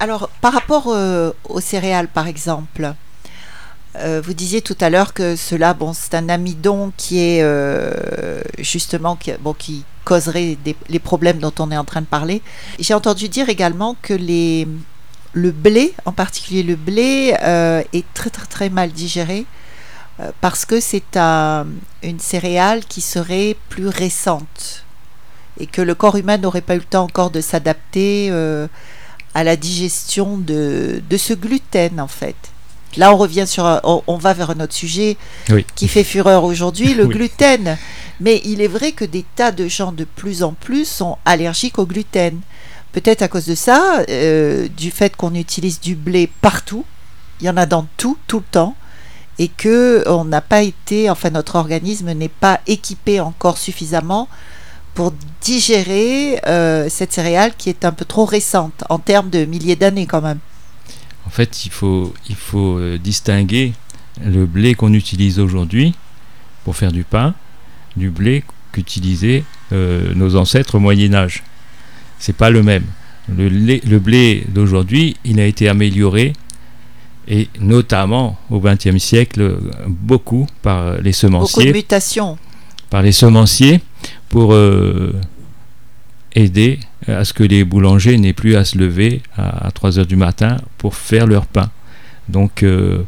[0.00, 2.94] Alors, par rapport euh, aux céréales, par exemple,
[3.96, 8.40] euh, vous disiez tout à l'heure que cela, bon, c'est un amidon qui est euh,
[8.58, 10.56] justement qui, bon, qui causerait
[10.88, 12.42] les problèmes dont on est en train de parler.
[12.78, 14.66] J'ai entendu dire également que les,
[15.32, 19.46] le blé, en particulier le blé, euh, est très très très mal digéré
[20.40, 21.66] parce que c'est un-
[22.02, 24.84] une céréale qui serait plus récente
[25.60, 28.28] et que le corps humain n'aurait pas eu le temps encore de s'adapter
[29.34, 32.34] à la digestion de, de ce gluten en fait.
[32.96, 35.16] Là, on revient sur, un- on, on va vers un autre sujet
[35.50, 35.64] Oui.
[35.74, 37.14] qui fait fureur aujourd'hui, le Oui.
[37.14, 37.76] gluten.
[38.20, 41.78] Mais il est vrai que des tas de gens de plus en plus sont allergiques
[41.78, 42.40] au gluten.
[42.92, 46.84] Peut-être à cause de ça, euh, du fait qu'on utilise du blé partout,
[47.40, 48.74] il y en a dans tout, tout le temps,
[49.38, 54.26] et que on n'a pas été, enfin notre organisme n'est pas équipé encore suffisamment
[54.94, 59.76] pour digérer euh, cette céréale qui est un peu trop récente en termes de milliers
[59.76, 60.38] d'années quand même.
[61.28, 63.74] En fait, il faut, il faut euh, distinguer
[64.24, 65.94] le blé qu'on utilise aujourd'hui
[66.64, 67.34] pour faire du pain
[67.96, 71.42] du blé qu'utilisaient euh, nos ancêtres au Moyen Âge.
[72.18, 72.84] C'est pas le même.
[73.36, 76.32] Le, lait- le blé d'aujourd'hui, il a été amélioré
[77.28, 82.38] et notamment au XXe siècle beaucoup par les Beaucoup de semenciers, mutations.
[82.88, 83.80] par les semenciers
[84.30, 85.12] pour euh,
[86.34, 90.16] aider à ce que les boulangers n'aient plus à se lever à, 3 heures du
[90.16, 91.70] matin pour faire leur pain.
[92.28, 93.02] Donc euh,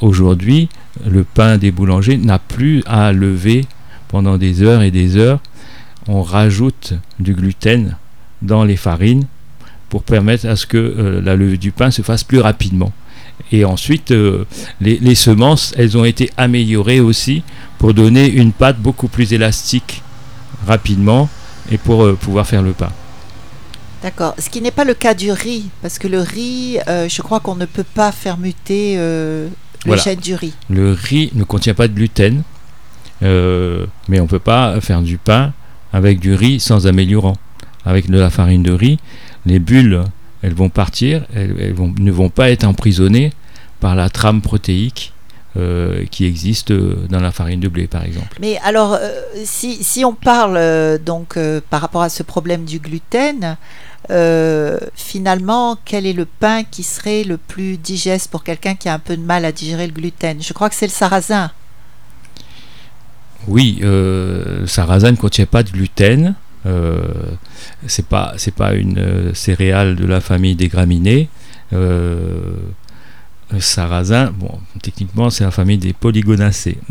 [0.00, 0.68] aujourd'hui,
[1.06, 3.66] le pain des boulangers n'a plus à lever
[4.08, 5.40] pendant des heures et des heures.
[6.06, 7.96] On rajoute du gluten
[8.42, 9.24] dans les farines
[9.88, 12.92] pour permettre à ce que euh, la levée du pain se fasse plus rapidement.
[13.50, 14.44] Et ensuite, euh,
[14.80, 17.42] les, semences, elles ont été améliorées aussi
[17.78, 20.02] pour donner une pâte beaucoup plus élastique
[20.66, 21.28] rapidement
[21.70, 22.90] et pour pouvoir faire le pain.
[24.04, 24.34] D'accord.
[24.38, 27.40] Ce qui n'est pas le cas du riz, parce que le riz, euh, je crois
[27.40, 29.48] qu'on ne peut pas faire muter euh,
[29.86, 30.14] le Voilà.
[30.14, 30.52] du riz.
[30.68, 32.42] Le riz ne contient pas de gluten,
[33.22, 35.54] euh, mais on ne peut pas faire du pain
[35.90, 37.38] avec du riz sans améliorant.
[37.86, 38.98] Avec de la farine de riz,
[39.46, 40.04] les bulles,
[40.42, 43.32] elles vont partir, elles, elles vont- ne vont pas être emprisonnées
[43.80, 45.13] par la trame protéique
[45.56, 48.36] euh, qui existe euh, dans la farine de blé, par exemple.
[48.40, 51.38] Mais alors, euh, si, si on parle donc
[51.70, 53.56] par rapport à ce problème du gluten,
[54.10, 58.94] euh, finalement, quel est le pain qui serait le plus digeste pour quelqu'un qui a
[58.94, 60.42] un peu de mal à digérer le gluten?
[60.42, 61.50] Je crois que c'est le sarrasin.
[63.46, 66.34] Oui, euh, le sarrasin ne contient pas de gluten.
[66.66, 67.02] Euh,
[67.86, 71.28] c'est pas c'est pas une céréale de la famille des graminées.
[73.52, 76.78] Euh, sarrasin, bon, techniquement, c'est la famille des polygonacées.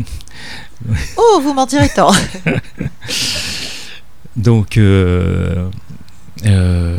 [1.16, 2.12] Oh, vous m'en direz tant.
[4.36, 5.70] Donc, euh,
[6.44, 6.98] euh,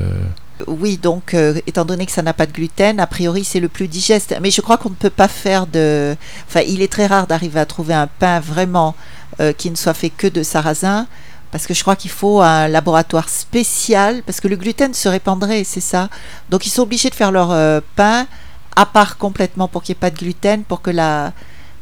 [0.65, 3.67] Oui, donc, euh, étant donné que ça n'a pas de gluten, a priori, c'est le
[3.67, 4.35] plus digeste.
[4.41, 6.15] Mais je crois qu'on ne peut pas faire de...
[6.47, 8.95] Enfin, il est très rare d'arriver à trouver un pain vraiment
[9.57, 11.07] qui ne soit fait que de sarrasin,
[11.55, 15.63] parce que je crois qu'il faut un laboratoire spécial, parce que le gluten se répandrait,
[15.63, 16.09] c'est ça.
[16.49, 18.27] Donc, ils sont obligés de faire leur euh, pain
[18.75, 21.33] à part complètement pour qu'il n'y ait pas de gluten, pour que la,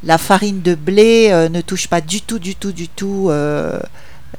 [0.03, 3.79] la farine de blé euh, ne touche pas du tout, du tout, du tout euh,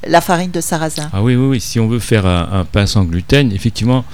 [0.06, 1.08] la farine de sarrasin.
[1.12, 4.04] ah oui, oui, oui, si on veut faire un, pain sans gluten, effectivement,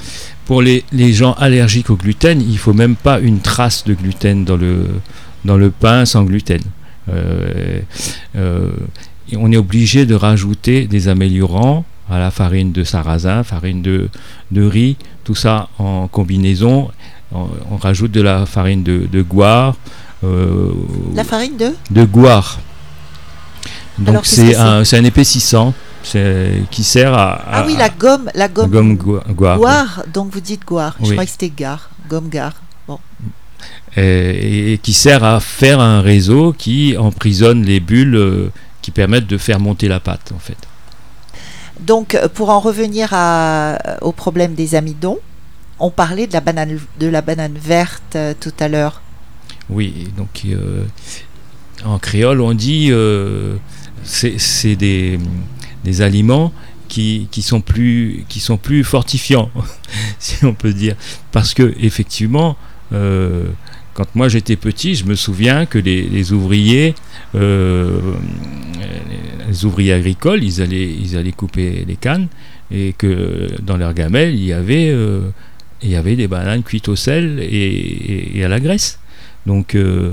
[0.44, 4.44] pour les, les gens allergiques au gluten, il faut même pas une trace de gluten
[4.44, 4.86] dans le,
[5.44, 6.60] dans le pain sans gluten.
[7.08, 7.80] Euh,
[9.36, 14.08] on est obligé de rajouter des améliorants à la farine de sarrasin, farine de,
[14.50, 16.90] de riz, tout ça en combinaison.
[17.32, 19.76] On, on rajoute de la farine de, de goire,
[20.24, 20.72] euh,
[21.14, 22.58] La farine de de goire.
[23.98, 28.70] Donc c'est un, un épaississant qui sert à, à- Ah oui, la gomme, la gomme,
[28.70, 30.02] gomme goi- goire.
[30.12, 30.96] Donc vous dites goire.
[30.98, 31.10] Je Oui.
[31.12, 32.54] croyais que c'était gare, gomme gare.
[33.96, 38.50] Et, et qui sert à faire un réseau qui emprisonne les bulles euh,
[38.82, 40.56] qui permettent de faire monter la pâte en fait.
[41.80, 45.18] Donc, euh, pour en revenir à- au problème des amidons,
[45.80, 49.02] on parlait de la banane, de la banane verte euh, tout à l'heure.
[49.70, 50.84] Oui, donc euh,
[51.84, 53.56] en créole on dit euh,
[54.02, 55.18] c'est des,
[55.84, 56.52] des aliments
[56.88, 59.50] qui, qui sont plus qui sont plus fortifiants,
[60.18, 60.96] si on peut dire,
[61.30, 62.56] parce que effectivement,
[62.92, 63.46] euh,
[63.94, 66.96] quand moi j'étais petit, je me souviens que les, ouvriers,
[67.34, 67.94] les
[69.64, 72.26] ouvriers agricoles, ils allaient ils allaient couper les cannes
[72.72, 74.92] et que dans leur gamelle il y avait
[75.82, 78.98] il y avait des bananes cuites au sel et, et- et à la graisse.
[79.46, 80.12] Donc euh,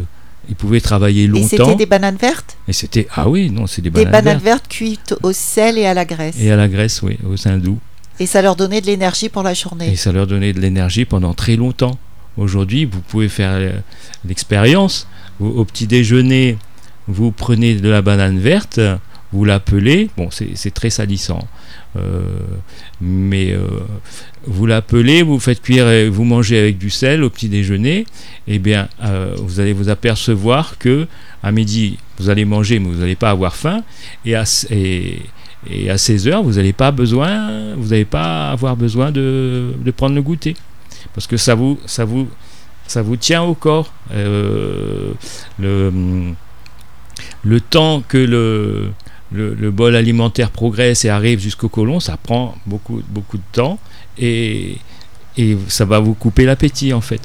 [0.49, 1.75] ils pouvaient travailler Et c'était longtemps.
[1.75, 2.57] des bananes vertes?
[2.67, 4.43] Et c'était ah oui non c'est des Des bananes, bananes vertes.
[4.63, 6.35] vertes cuites au sel et à la graisse.
[6.39, 7.79] et à la graisse oui au sein doux
[8.19, 9.95] Et ça leur donnait de l'énergie pour la et journée.
[9.97, 11.97] ça leur donnait de l'énergie pendant très longtemps
[12.37, 13.71] aujourd'hui, vous pouvez faire euh,
[14.25, 15.07] l'expérience.
[15.39, 16.57] Au, au petit déjeuner,
[17.07, 18.79] vous prenez de la banane verte,
[19.31, 20.09] vous l'appelez.
[20.17, 21.47] Bon, c'est très salissant.
[21.95, 22.21] Euh,
[23.01, 23.67] mais euh,
[24.45, 28.05] vous l'appelez, vous faites cuire vous mangez avec du sel au petit déjeuner,
[28.47, 31.07] eh bien, euh, vous allez vous apercevoir que
[31.43, 33.83] à midi, vous allez manger, mais vous n'allez pas avoir faim,
[34.25, 35.19] et à, et,
[35.89, 40.21] à 16 heures, vous n'allez pas besoin, vous pas avoir besoin de, de prendre le
[40.21, 40.55] goûter,
[41.13, 42.27] parce que ça vous, ça vous,
[42.87, 43.91] ça vous tient au corps.
[44.13, 45.15] Le,
[47.43, 48.91] le temps que le,
[49.31, 53.79] le, le bol alimentaire progresse et arrive jusqu'au côlon, ça prend beaucoup, beaucoup de temps
[54.17, 54.77] et,
[55.37, 57.21] et ça va vous couper l'appétit en fait.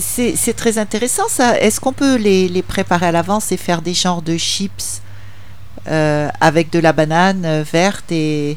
[0.00, 1.58] C'est très intéressant ça.
[1.60, 5.02] Est-ce qu'on peut les, les préparer à l'avance et faire des genres de chips
[5.88, 8.56] euh, avec de la banane euh, verte et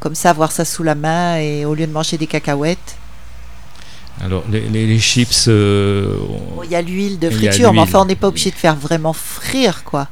[0.00, 2.96] comme ça avoir ça sous la main et au lieu de manger des cacahuètes?
[4.24, 6.16] Alors les, les- les chips, euh,
[6.54, 8.76] Bon, Il y a l'huile de friture, mais enfin on n'est pas obligé de faire
[8.76, 10.08] vraiment frire quoi.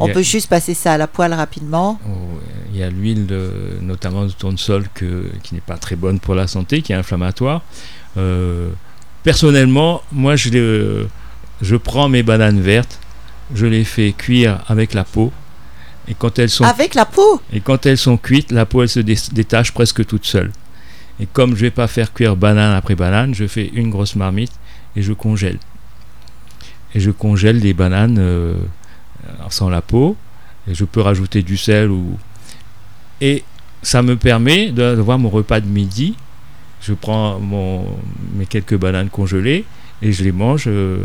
[0.00, 1.98] On a- peut juste passer ça à la poêle rapidement.
[2.06, 2.10] oh,
[2.72, 6.34] il y a l'huile de- notamment de tournesol que, qui n'est pas très bonne pour
[6.34, 7.62] la santé, qui est inflammatoire.
[8.16, 8.70] Euh,
[9.22, 11.06] personnellement, moi je, les-
[11.62, 12.98] je prends mes bananes vertes,
[13.54, 15.32] je les fais cuire avec la peau.
[16.10, 17.40] Et quand elles sont Avec la peau?
[17.52, 20.50] Et quand elles sont cuites, la peau elle se dé- détache presque toute seule.
[21.20, 24.52] Et comme je vais pas faire cuire banane après banane, je fais une grosse marmite
[24.96, 25.58] et je congèle.
[26.94, 28.54] Et je congèle des bananes euh,
[29.50, 30.16] sans la peau.
[30.70, 32.18] Et je peux rajouter du sel ou
[33.20, 33.42] et
[33.82, 36.14] ça me permet d'avoir mon repas de midi.
[36.80, 37.84] Je prends mon,
[38.34, 39.64] mes quelques bananes congelées
[40.02, 40.98] et je les mange euh,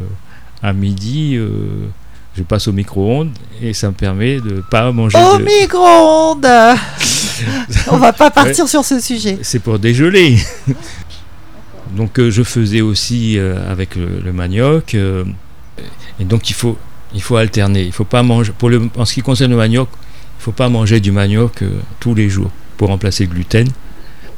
[0.62, 1.36] à midi.
[1.36, 1.88] euh,
[2.36, 3.30] je passe au micro-ondes
[3.62, 5.18] et ça me permet de pas manger.
[5.20, 6.46] au de- micro-ondes
[7.92, 9.38] On va pas partir sur ce sujet.
[9.44, 10.38] c'est pour dégeler.
[11.96, 14.96] donc euh, je faisais aussi euh, avec le, le manioc.
[14.96, 15.24] euh,
[16.20, 16.78] et donc il faut,
[17.14, 17.84] il faut alterner.
[17.84, 18.52] Il faut pas manger.
[18.98, 19.90] En ce qui concerne le manioc,
[20.40, 23.68] il faut pas manger du manioc euh, tous les jours pour remplacer le gluten,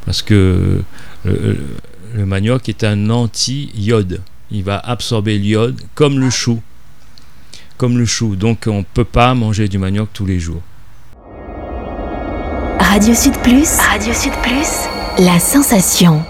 [0.05, 0.81] parce que
[1.25, 1.55] euh,
[2.13, 4.21] le manioc est un anti-iode.
[4.51, 6.61] Il va absorber l'iode comme le chou,
[7.77, 8.35] comme le chou.
[8.35, 10.61] Donc on peut pas manger du manioc tous les jours.
[12.79, 13.77] Radio Sud Plus.
[13.77, 14.87] Radio Sud Plus.
[15.17, 16.23] La sensation.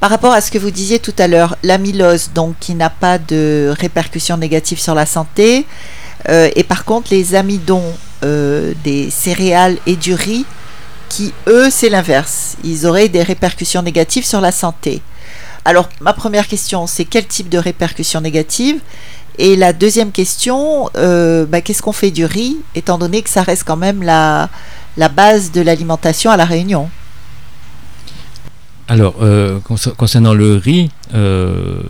[0.00, 3.18] Par rapport à ce que vous disiez tout à l'heure, l'amylose, donc qui n'a pas
[3.18, 5.66] de répercussions négatives sur la santé,
[6.28, 7.82] euh, et par contre les amidons
[8.22, 10.46] euh, des céréales et du riz,
[11.08, 15.02] qui eux c'est l'inverse, ils auraient des répercussions négatives sur la santé.
[15.64, 18.80] Alors ma première question, c'est quel type de répercussions négatives?
[19.38, 23.42] Et la deuxième question, euh, bah, qu'est-ce qu'on fait du riz, étant donné que ça
[23.42, 24.48] reste quand même la,
[24.96, 26.88] la base de l'alimentation à la Réunion?
[28.88, 31.82] Alors, euh, concer- concernant le riz, euh,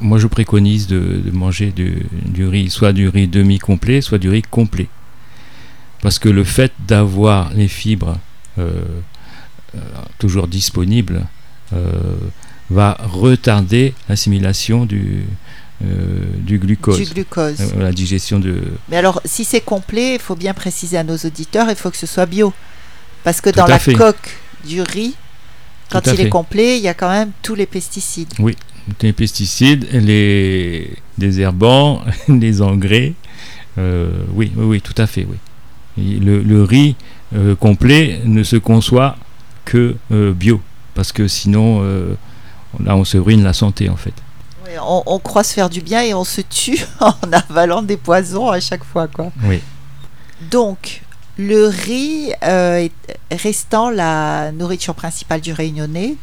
[0.00, 4.30] moi je préconise de, de manger du, du riz, soit du riz demi-complet, soit du
[4.30, 4.88] riz complet.
[6.02, 8.18] Parce que le fait d'avoir les fibres
[8.58, 8.70] euh,
[10.18, 11.22] toujours disponibles
[12.70, 15.24] va retarder l'assimilation du,
[15.84, 17.60] euh, du glucose, Du glucose.
[17.60, 18.62] Euh, la digestion de...
[18.88, 21.96] Mais alors, si c'est complet, il faut bien préciser à nos auditeurs, il faut que
[21.96, 22.52] ce soit bio.
[23.24, 23.94] Parce que Tout dans la fait.
[23.94, 25.14] coque du riz,
[25.90, 28.32] quand il est complet, il y a quand même tous les pesticides.
[29.02, 33.14] les pesticides, les désherbants, les engrais.
[33.78, 36.18] Euh, oui, oui, oui, tout à fait, oui.
[36.20, 36.96] Le, le riz
[37.34, 39.16] euh, complet ne se conçoit
[39.64, 40.60] que euh, bio,
[40.94, 41.82] parce que sinon,
[42.80, 44.14] là, on se ruine la santé, en fait.
[44.80, 48.50] On, on croit se faire du bien et on se tue en avalant des poisons
[48.50, 49.06] à chaque fois.
[49.06, 49.30] Quoi.
[49.44, 49.60] Oui.
[50.50, 51.02] Donc,
[51.36, 52.92] le riz euh, est-
[53.34, 56.14] restant la nourriture principale du réunionnais,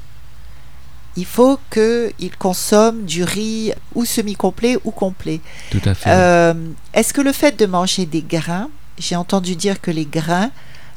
[1.17, 5.41] il faut qu'il consomme du riz ou semi-complet ou complet.
[5.69, 6.09] Tout à fait.
[6.09, 6.53] Euh,
[6.93, 10.49] Est-ce que le fait de manger des grains, j'ai entendu dire que les grains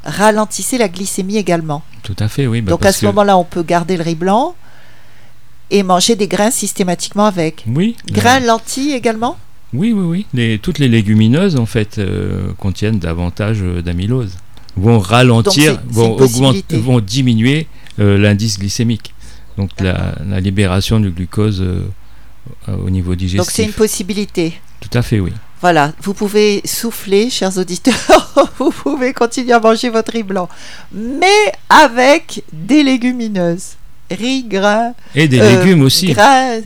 [0.05, 1.83] ralentissaient la glycémie également.
[2.05, 2.61] tout à fait, oui.
[2.61, 4.55] bah, Donc à ce que- moment-là, on peut garder le riz blanc
[5.71, 7.65] et manger des grains systématiquement avec.
[7.67, 7.97] Oui.
[8.09, 9.37] Grains, lentilles également?
[9.75, 10.27] Oui, oui, oui.
[10.35, 14.33] Les- toutes les légumineuses, en fait, euh, contiennent davantage euh, d'amylose.
[14.77, 17.67] Vont ralentir, vont, augmenter, vont diminuer
[18.01, 19.15] euh, l'indice glycémique.
[19.57, 21.83] Donc la, la libération du glucose euh,
[22.85, 23.39] au niveau digestif.
[23.39, 24.55] Donc c'est une possibilité.
[24.81, 25.33] Tout à fait, oui.
[25.61, 30.49] Voilà, vous pouvez souffler, chers auditeurs, vous pouvez continuer à manger votre riz blanc,
[30.93, 33.77] mais avec des légumineuses.
[34.11, 36.09] Riz, grains, Et des légumes aussi.
[36.13, 36.61] grains...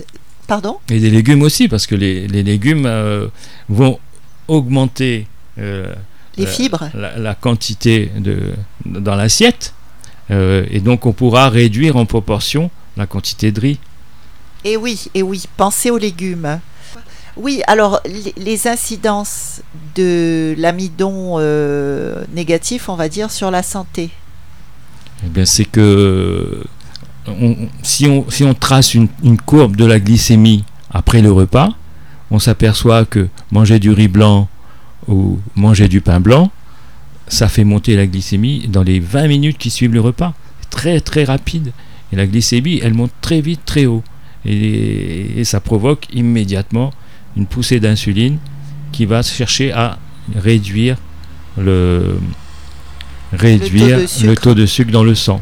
[0.48, 3.28] Pardon Et des légumes aussi, parce que les, les légumes euh,
[3.68, 4.00] vont
[4.48, 5.26] augmenter
[5.58, 5.94] euh,
[6.38, 8.54] Les fibres la, la quantité de,
[8.86, 9.74] dans l'assiette.
[10.30, 13.78] Euh, et donc on pourra réduire en proportion la quantité de riz.
[14.64, 16.60] Et oui, et oui, pensez aux légumes.
[17.36, 18.00] Oui, alors
[18.36, 19.60] les, incidences
[19.94, 21.38] de l'amidon
[22.34, 24.10] négatif, on va dire, sur la santé.
[25.26, 26.64] Eh bien, c'est que
[27.40, 31.70] on- si, on, si on trace une, une courbe de la glycémie après le repas,
[32.30, 34.48] on s'aperçoit que manger du riz blanc
[35.06, 36.50] ou manger du pain blanc,
[37.28, 40.34] ça fait monter la glycémie dans les 20 minutes qui suivent le repas.
[40.60, 41.72] C'est très très rapide.
[42.12, 44.02] Et la glycémie, elle monte très vite, très haut.
[44.44, 46.92] Et, et ça provoque immédiatement
[47.36, 48.38] une poussée d'insuline
[48.92, 49.98] qui va chercher à
[50.36, 50.96] réduire
[51.58, 52.16] le,
[53.32, 53.98] réduire
[54.40, 55.40] taux de sucre dans le sang.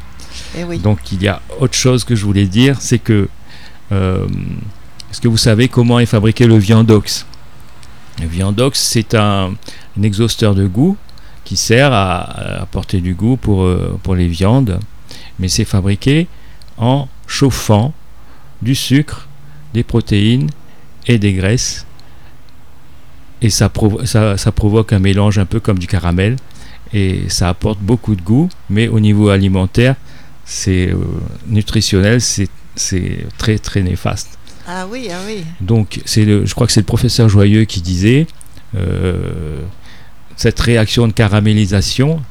[0.56, 0.78] Eh.
[0.78, 3.28] Donc il y a autre chose que je voulais dire, c'est que
[3.92, 4.26] euh,
[5.10, 7.26] est-ce que vous savez comment est fabriqué le viandox?
[8.20, 9.54] Le viandox, c'est un,
[10.02, 10.96] exhausteur de goût
[11.44, 14.80] qui sert à, apporter du goût pour, euh, pour les viandes,
[15.38, 16.26] mais c'est fabriqué
[16.78, 17.92] en chauffant
[18.62, 19.28] du sucre,
[19.74, 20.50] des protéines
[21.06, 21.86] et des graisses.
[23.42, 26.36] Et ça provoque un mélange un peu comme du caramel.
[26.92, 29.96] Et ça apporte beaucoup de goût, mais au niveau alimentaire,
[30.46, 30.96] c'est euh,
[31.48, 32.48] nutritionnel, c'est
[33.36, 34.38] très très néfaste.
[34.66, 35.44] Ah oui, ah oui.
[35.60, 38.26] Donc c'est le, je crois que c'est le professeur Joyeux qui disait
[38.76, 39.60] euh,
[40.36, 42.22] cette réaction de caramélisation,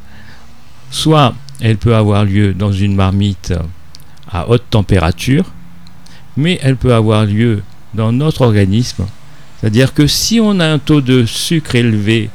[0.90, 3.54] soit elle peut avoir lieu dans une marmite
[4.30, 5.52] à haute température,
[6.38, 7.64] mais elle peut avoir lieu
[7.94, 9.06] dans notre organisme.
[9.60, 12.30] C'est-à-dire que si on a un taux de sucre élevé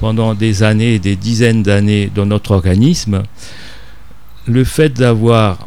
[0.00, 3.22] pendant des années, des dizaines d'années dans notre organisme,
[4.46, 5.66] le fait d'avoir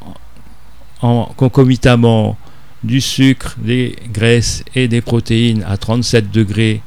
[1.02, 2.38] en concomitamment
[2.84, 6.82] du sucre, des graisses et des protéines à 37 degrés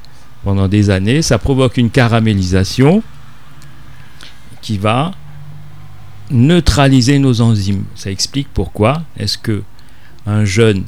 [0.45, 3.03] pendant des années, ça provoque une caramélisation
[4.63, 5.13] qui va
[6.31, 7.85] neutraliser nos enzymes.
[7.95, 9.63] Ça explique pourquoi est-ce que
[10.27, 10.85] un jeune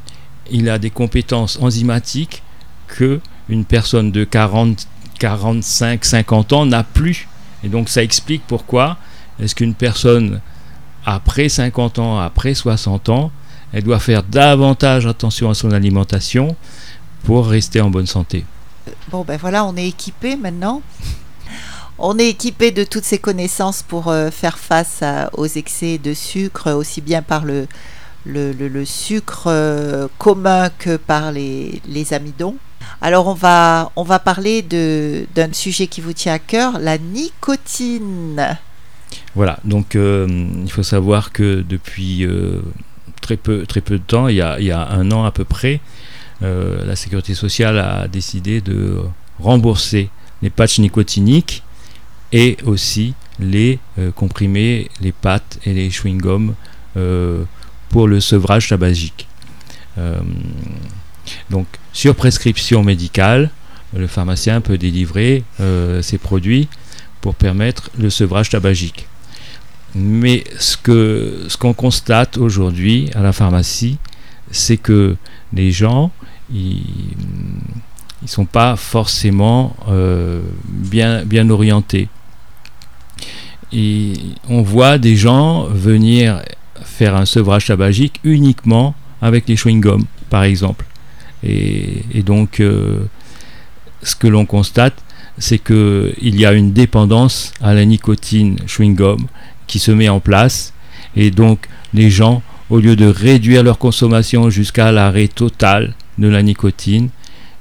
[0.51, 2.43] il a des compétences enzymatiques
[2.87, 4.87] que une personne de 40,
[5.19, 7.29] 45, 50 ans n'a plus?
[7.65, 8.99] Et donc ça explique pourquoi
[9.41, 10.41] est-ce qu'une personne
[11.05, 13.31] après 50 ans, après 60 ans,
[13.73, 16.57] elle doit faire davantage attention à son alimentation
[17.25, 18.45] pour rester en bonne santé.
[19.11, 20.83] Bon, ben voilà, on est équipé maintenant.
[21.99, 26.73] On est équipé de toutes ces connaissances pour euh, faire face aux excès de sucre,
[26.73, 27.67] aussi bien par le,
[28.85, 32.57] sucre euh, commun que par les, les amidons.
[33.01, 38.59] Alors, on va, on va parler d'un sujet qui vous tient à cœur, la nicotine.
[39.35, 40.27] Voilà, donc euh,
[40.63, 42.61] il faut savoir que depuis euh,
[43.21, 45.81] très, peu, très peu de temps, il y a, un an à peu près,
[46.43, 48.99] euh, la sécurité sociale a décidé de
[49.39, 50.11] rembourser
[50.43, 51.63] les patchs nicotiniques
[52.33, 53.79] et aussi les
[54.15, 56.53] comprimés, les pâtes et les chewing-gums
[57.89, 59.29] pour le sevrage tabagique.
[61.51, 63.51] Donc, sur prescription médicale,
[63.97, 65.45] le pharmacien peut délivrer
[66.01, 66.69] ces produits
[67.23, 69.07] pour permettre le sevrage tabagique.
[69.95, 73.97] Mais ce que ce qu'on constate aujourd'hui à la pharmacie,
[74.51, 75.17] c'est que
[75.55, 76.11] les gens,
[76.53, 76.83] ils
[78.23, 82.09] ils sont pas forcément euh, bien bien orientés.
[83.73, 84.13] Et
[84.49, 86.43] on voit des gens venir
[86.85, 90.85] faire un sevrage tabagique uniquement avec les chewing-gums, par exemple.
[91.43, 93.05] Et, et donc, euh,
[94.03, 94.95] ce que l'on constate,
[95.39, 99.27] c'est qu'il y a une dépendance à la nicotine chewing-gum
[99.67, 100.73] qui se met en place.
[101.17, 106.43] Et donc, les gens, au lieu de réduire leur consommation jusqu'à l'arrêt total de la
[106.43, 107.09] nicotine,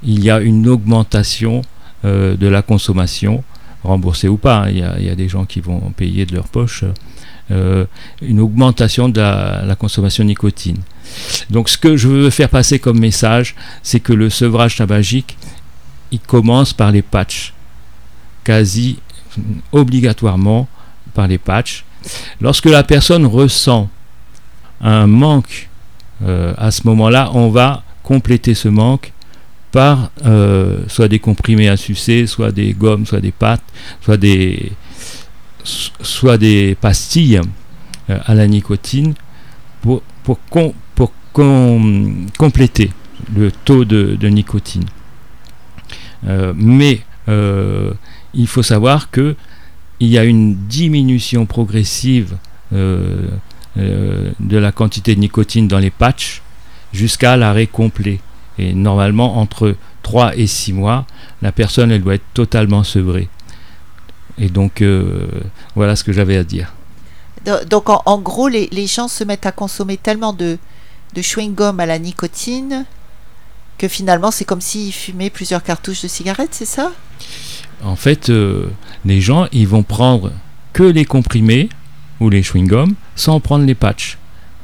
[0.02, 1.62] il y a une augmentation
[2.04, 3.44] euh, de la consommation,
[3.84, 4.66] remboursée ou pas.
[4.70, 6.84] Il y, a, il y a des gens qui vont payer de leur poche.
[7.50, 7.84] euh,
[8.20, 10.78] une augmentation de la, la consommation de nicotine.
[11.50, 15.36] Donc ce que je veux faire passer comme message, c'est que le sevrage tabagique,
[16.10, 17.52] il commence par les patchs,
[18.44, 18.98] quasi
[19.72, 20.68] obligatoirement
[21.14, 21.84] par les patchs.
[22.40, 23.88] Lorsque la personne ressent
[24.80, 25.68] un manque
[26.24, 29.12] euh, à ce moment-là, on va compléter ce manque
[29.70, 33.62] par euh, soit des comprimés à sucer, soit des gommes, soit des pâtes,
[34.02, 34.72] soit des,
[36.80, 37.40] pastilles
[38.10, 39.14] euh, à la nicotine
[39.80, 42.90] pour, pour, com- pour com- compléter
[43.34, 44.84] le taux de, de nicotine.
[46.54, 47.00] Mais
[48.34, 49.36] il faut savoir que
[50.00, 52.36] il y a une diminution progressive
[52.72, 53.28] euh,
[53.78, 56.42] euh, de la quantité de nicotine dans les patchs
[56.92, 58.20] jusqu'à l'arrêt complet.
[58.58, 61.06] Et normalement, entre 3 et 6 mois,
[61.40, 63.28] la personne elle doit être totalement sevrée.
[64.38, 65.26] Et donc, euh,
[65.76, 66.72] voilà ce que j'avais à dire.
[67.44, 70.58] Do- Donc, en, gros, les, les gens se mettent à consommer tellement de,
[71.14, 72.84] de chewing-gum à la nicotine
[73.78, 76.92] que finalement c'est comme s'ils fumaient plusieurs cartouches de cigarettes, c'est ça?
[77.82, 78.66] En fait, euh,
[79.04, 80.32] les gens, ils vont prendre
[80.72, 81.68] que les comprimés
[82.20, 84.18] ou les chewing-gums sans prendre les patchs,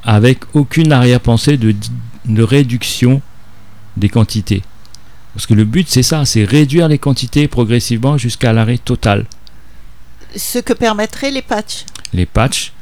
[0.04, 1.74] avec aucune arrière-pensée de,
[2.26, 3.20] de réduction
[3.96, 4.62] des quantités.
[5.34, 9.26] Parce que le but, c'est ça, c'est réduire les quantités progressivement jusqu'à l'arrêt total.
[10.36, 11.84] Ce que permettraient les patchs?
[12.12, 12.72] Les patchs,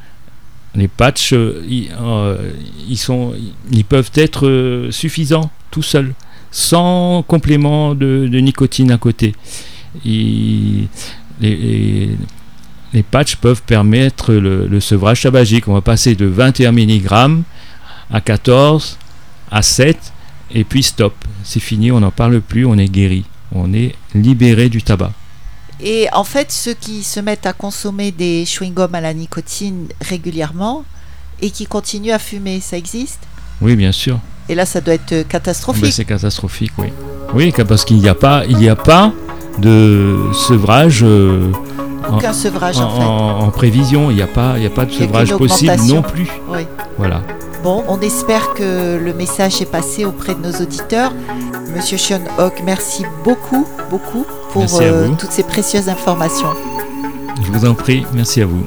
[0.74, 2.52] les patchs, euh, ils, euh,
[2.88, 3.34] ils sont,
[3.70, 6.14] ils peuvent être euh, suffisants tout seuls,
[6.50, 9.34] sans complément de, de nicotine à côté.
[10.04, 10.88] Les,
[11.40, 12.16] les-
[12.92, 15.68] les patchs peuvent permettre le, le sevrage tabagique.
[15.68, 17.42] On va passer de 21 mg
[18.10, 18.96] à 14,
[19.50, 19.98] à 7,
[20.54, 21.12] et puis stop.
[21.44, 23.24] C'est fini, on n'en parle plus, on est guéri.
[23.52, 25.12] On est libéré du tabac.
[25.80, 30.84] Et en fait, ceux qui se mettent à consommer des chewing-gums à la nicotine régulièrement
[31.42, 33.20] et qui continuent à fumer, ça existe?
[33.60, 34.18] Oui, bien sûr.
[34.48, 35.92] Et là, ça doit être euh, Ben, catastrophique.
[35.92, 36.86] c'est catastrophique, oui.
[37.34, 39.12] Oui, parce qu'il n'y a pas, il n'y a pas
[39.58, 41.50] de sevrage euh,
[42.08, 42.90] en, Aucun sevrage, en- en
[43.40, 43.44] fait.
[43.46, 44.10] en- prévision.
[44.10, 46.28] Il n'y a pas, il n'y a pas de sevrage possible non plus.
[46.48, 46.66] Oui.
[46.98, 47.22] Voilà.
[47.64, 51.12] Bon, on espère que le message est passé auprès de nos auditeurs.
[51.74, 56.48] Monsieur Sean Hawk, merci beaucoup, beaucoup pour euh, toutes ces précieuses informations.
[57.44, 58.06] Je vous en prie.
[58.14, 58.64] Merci à vous.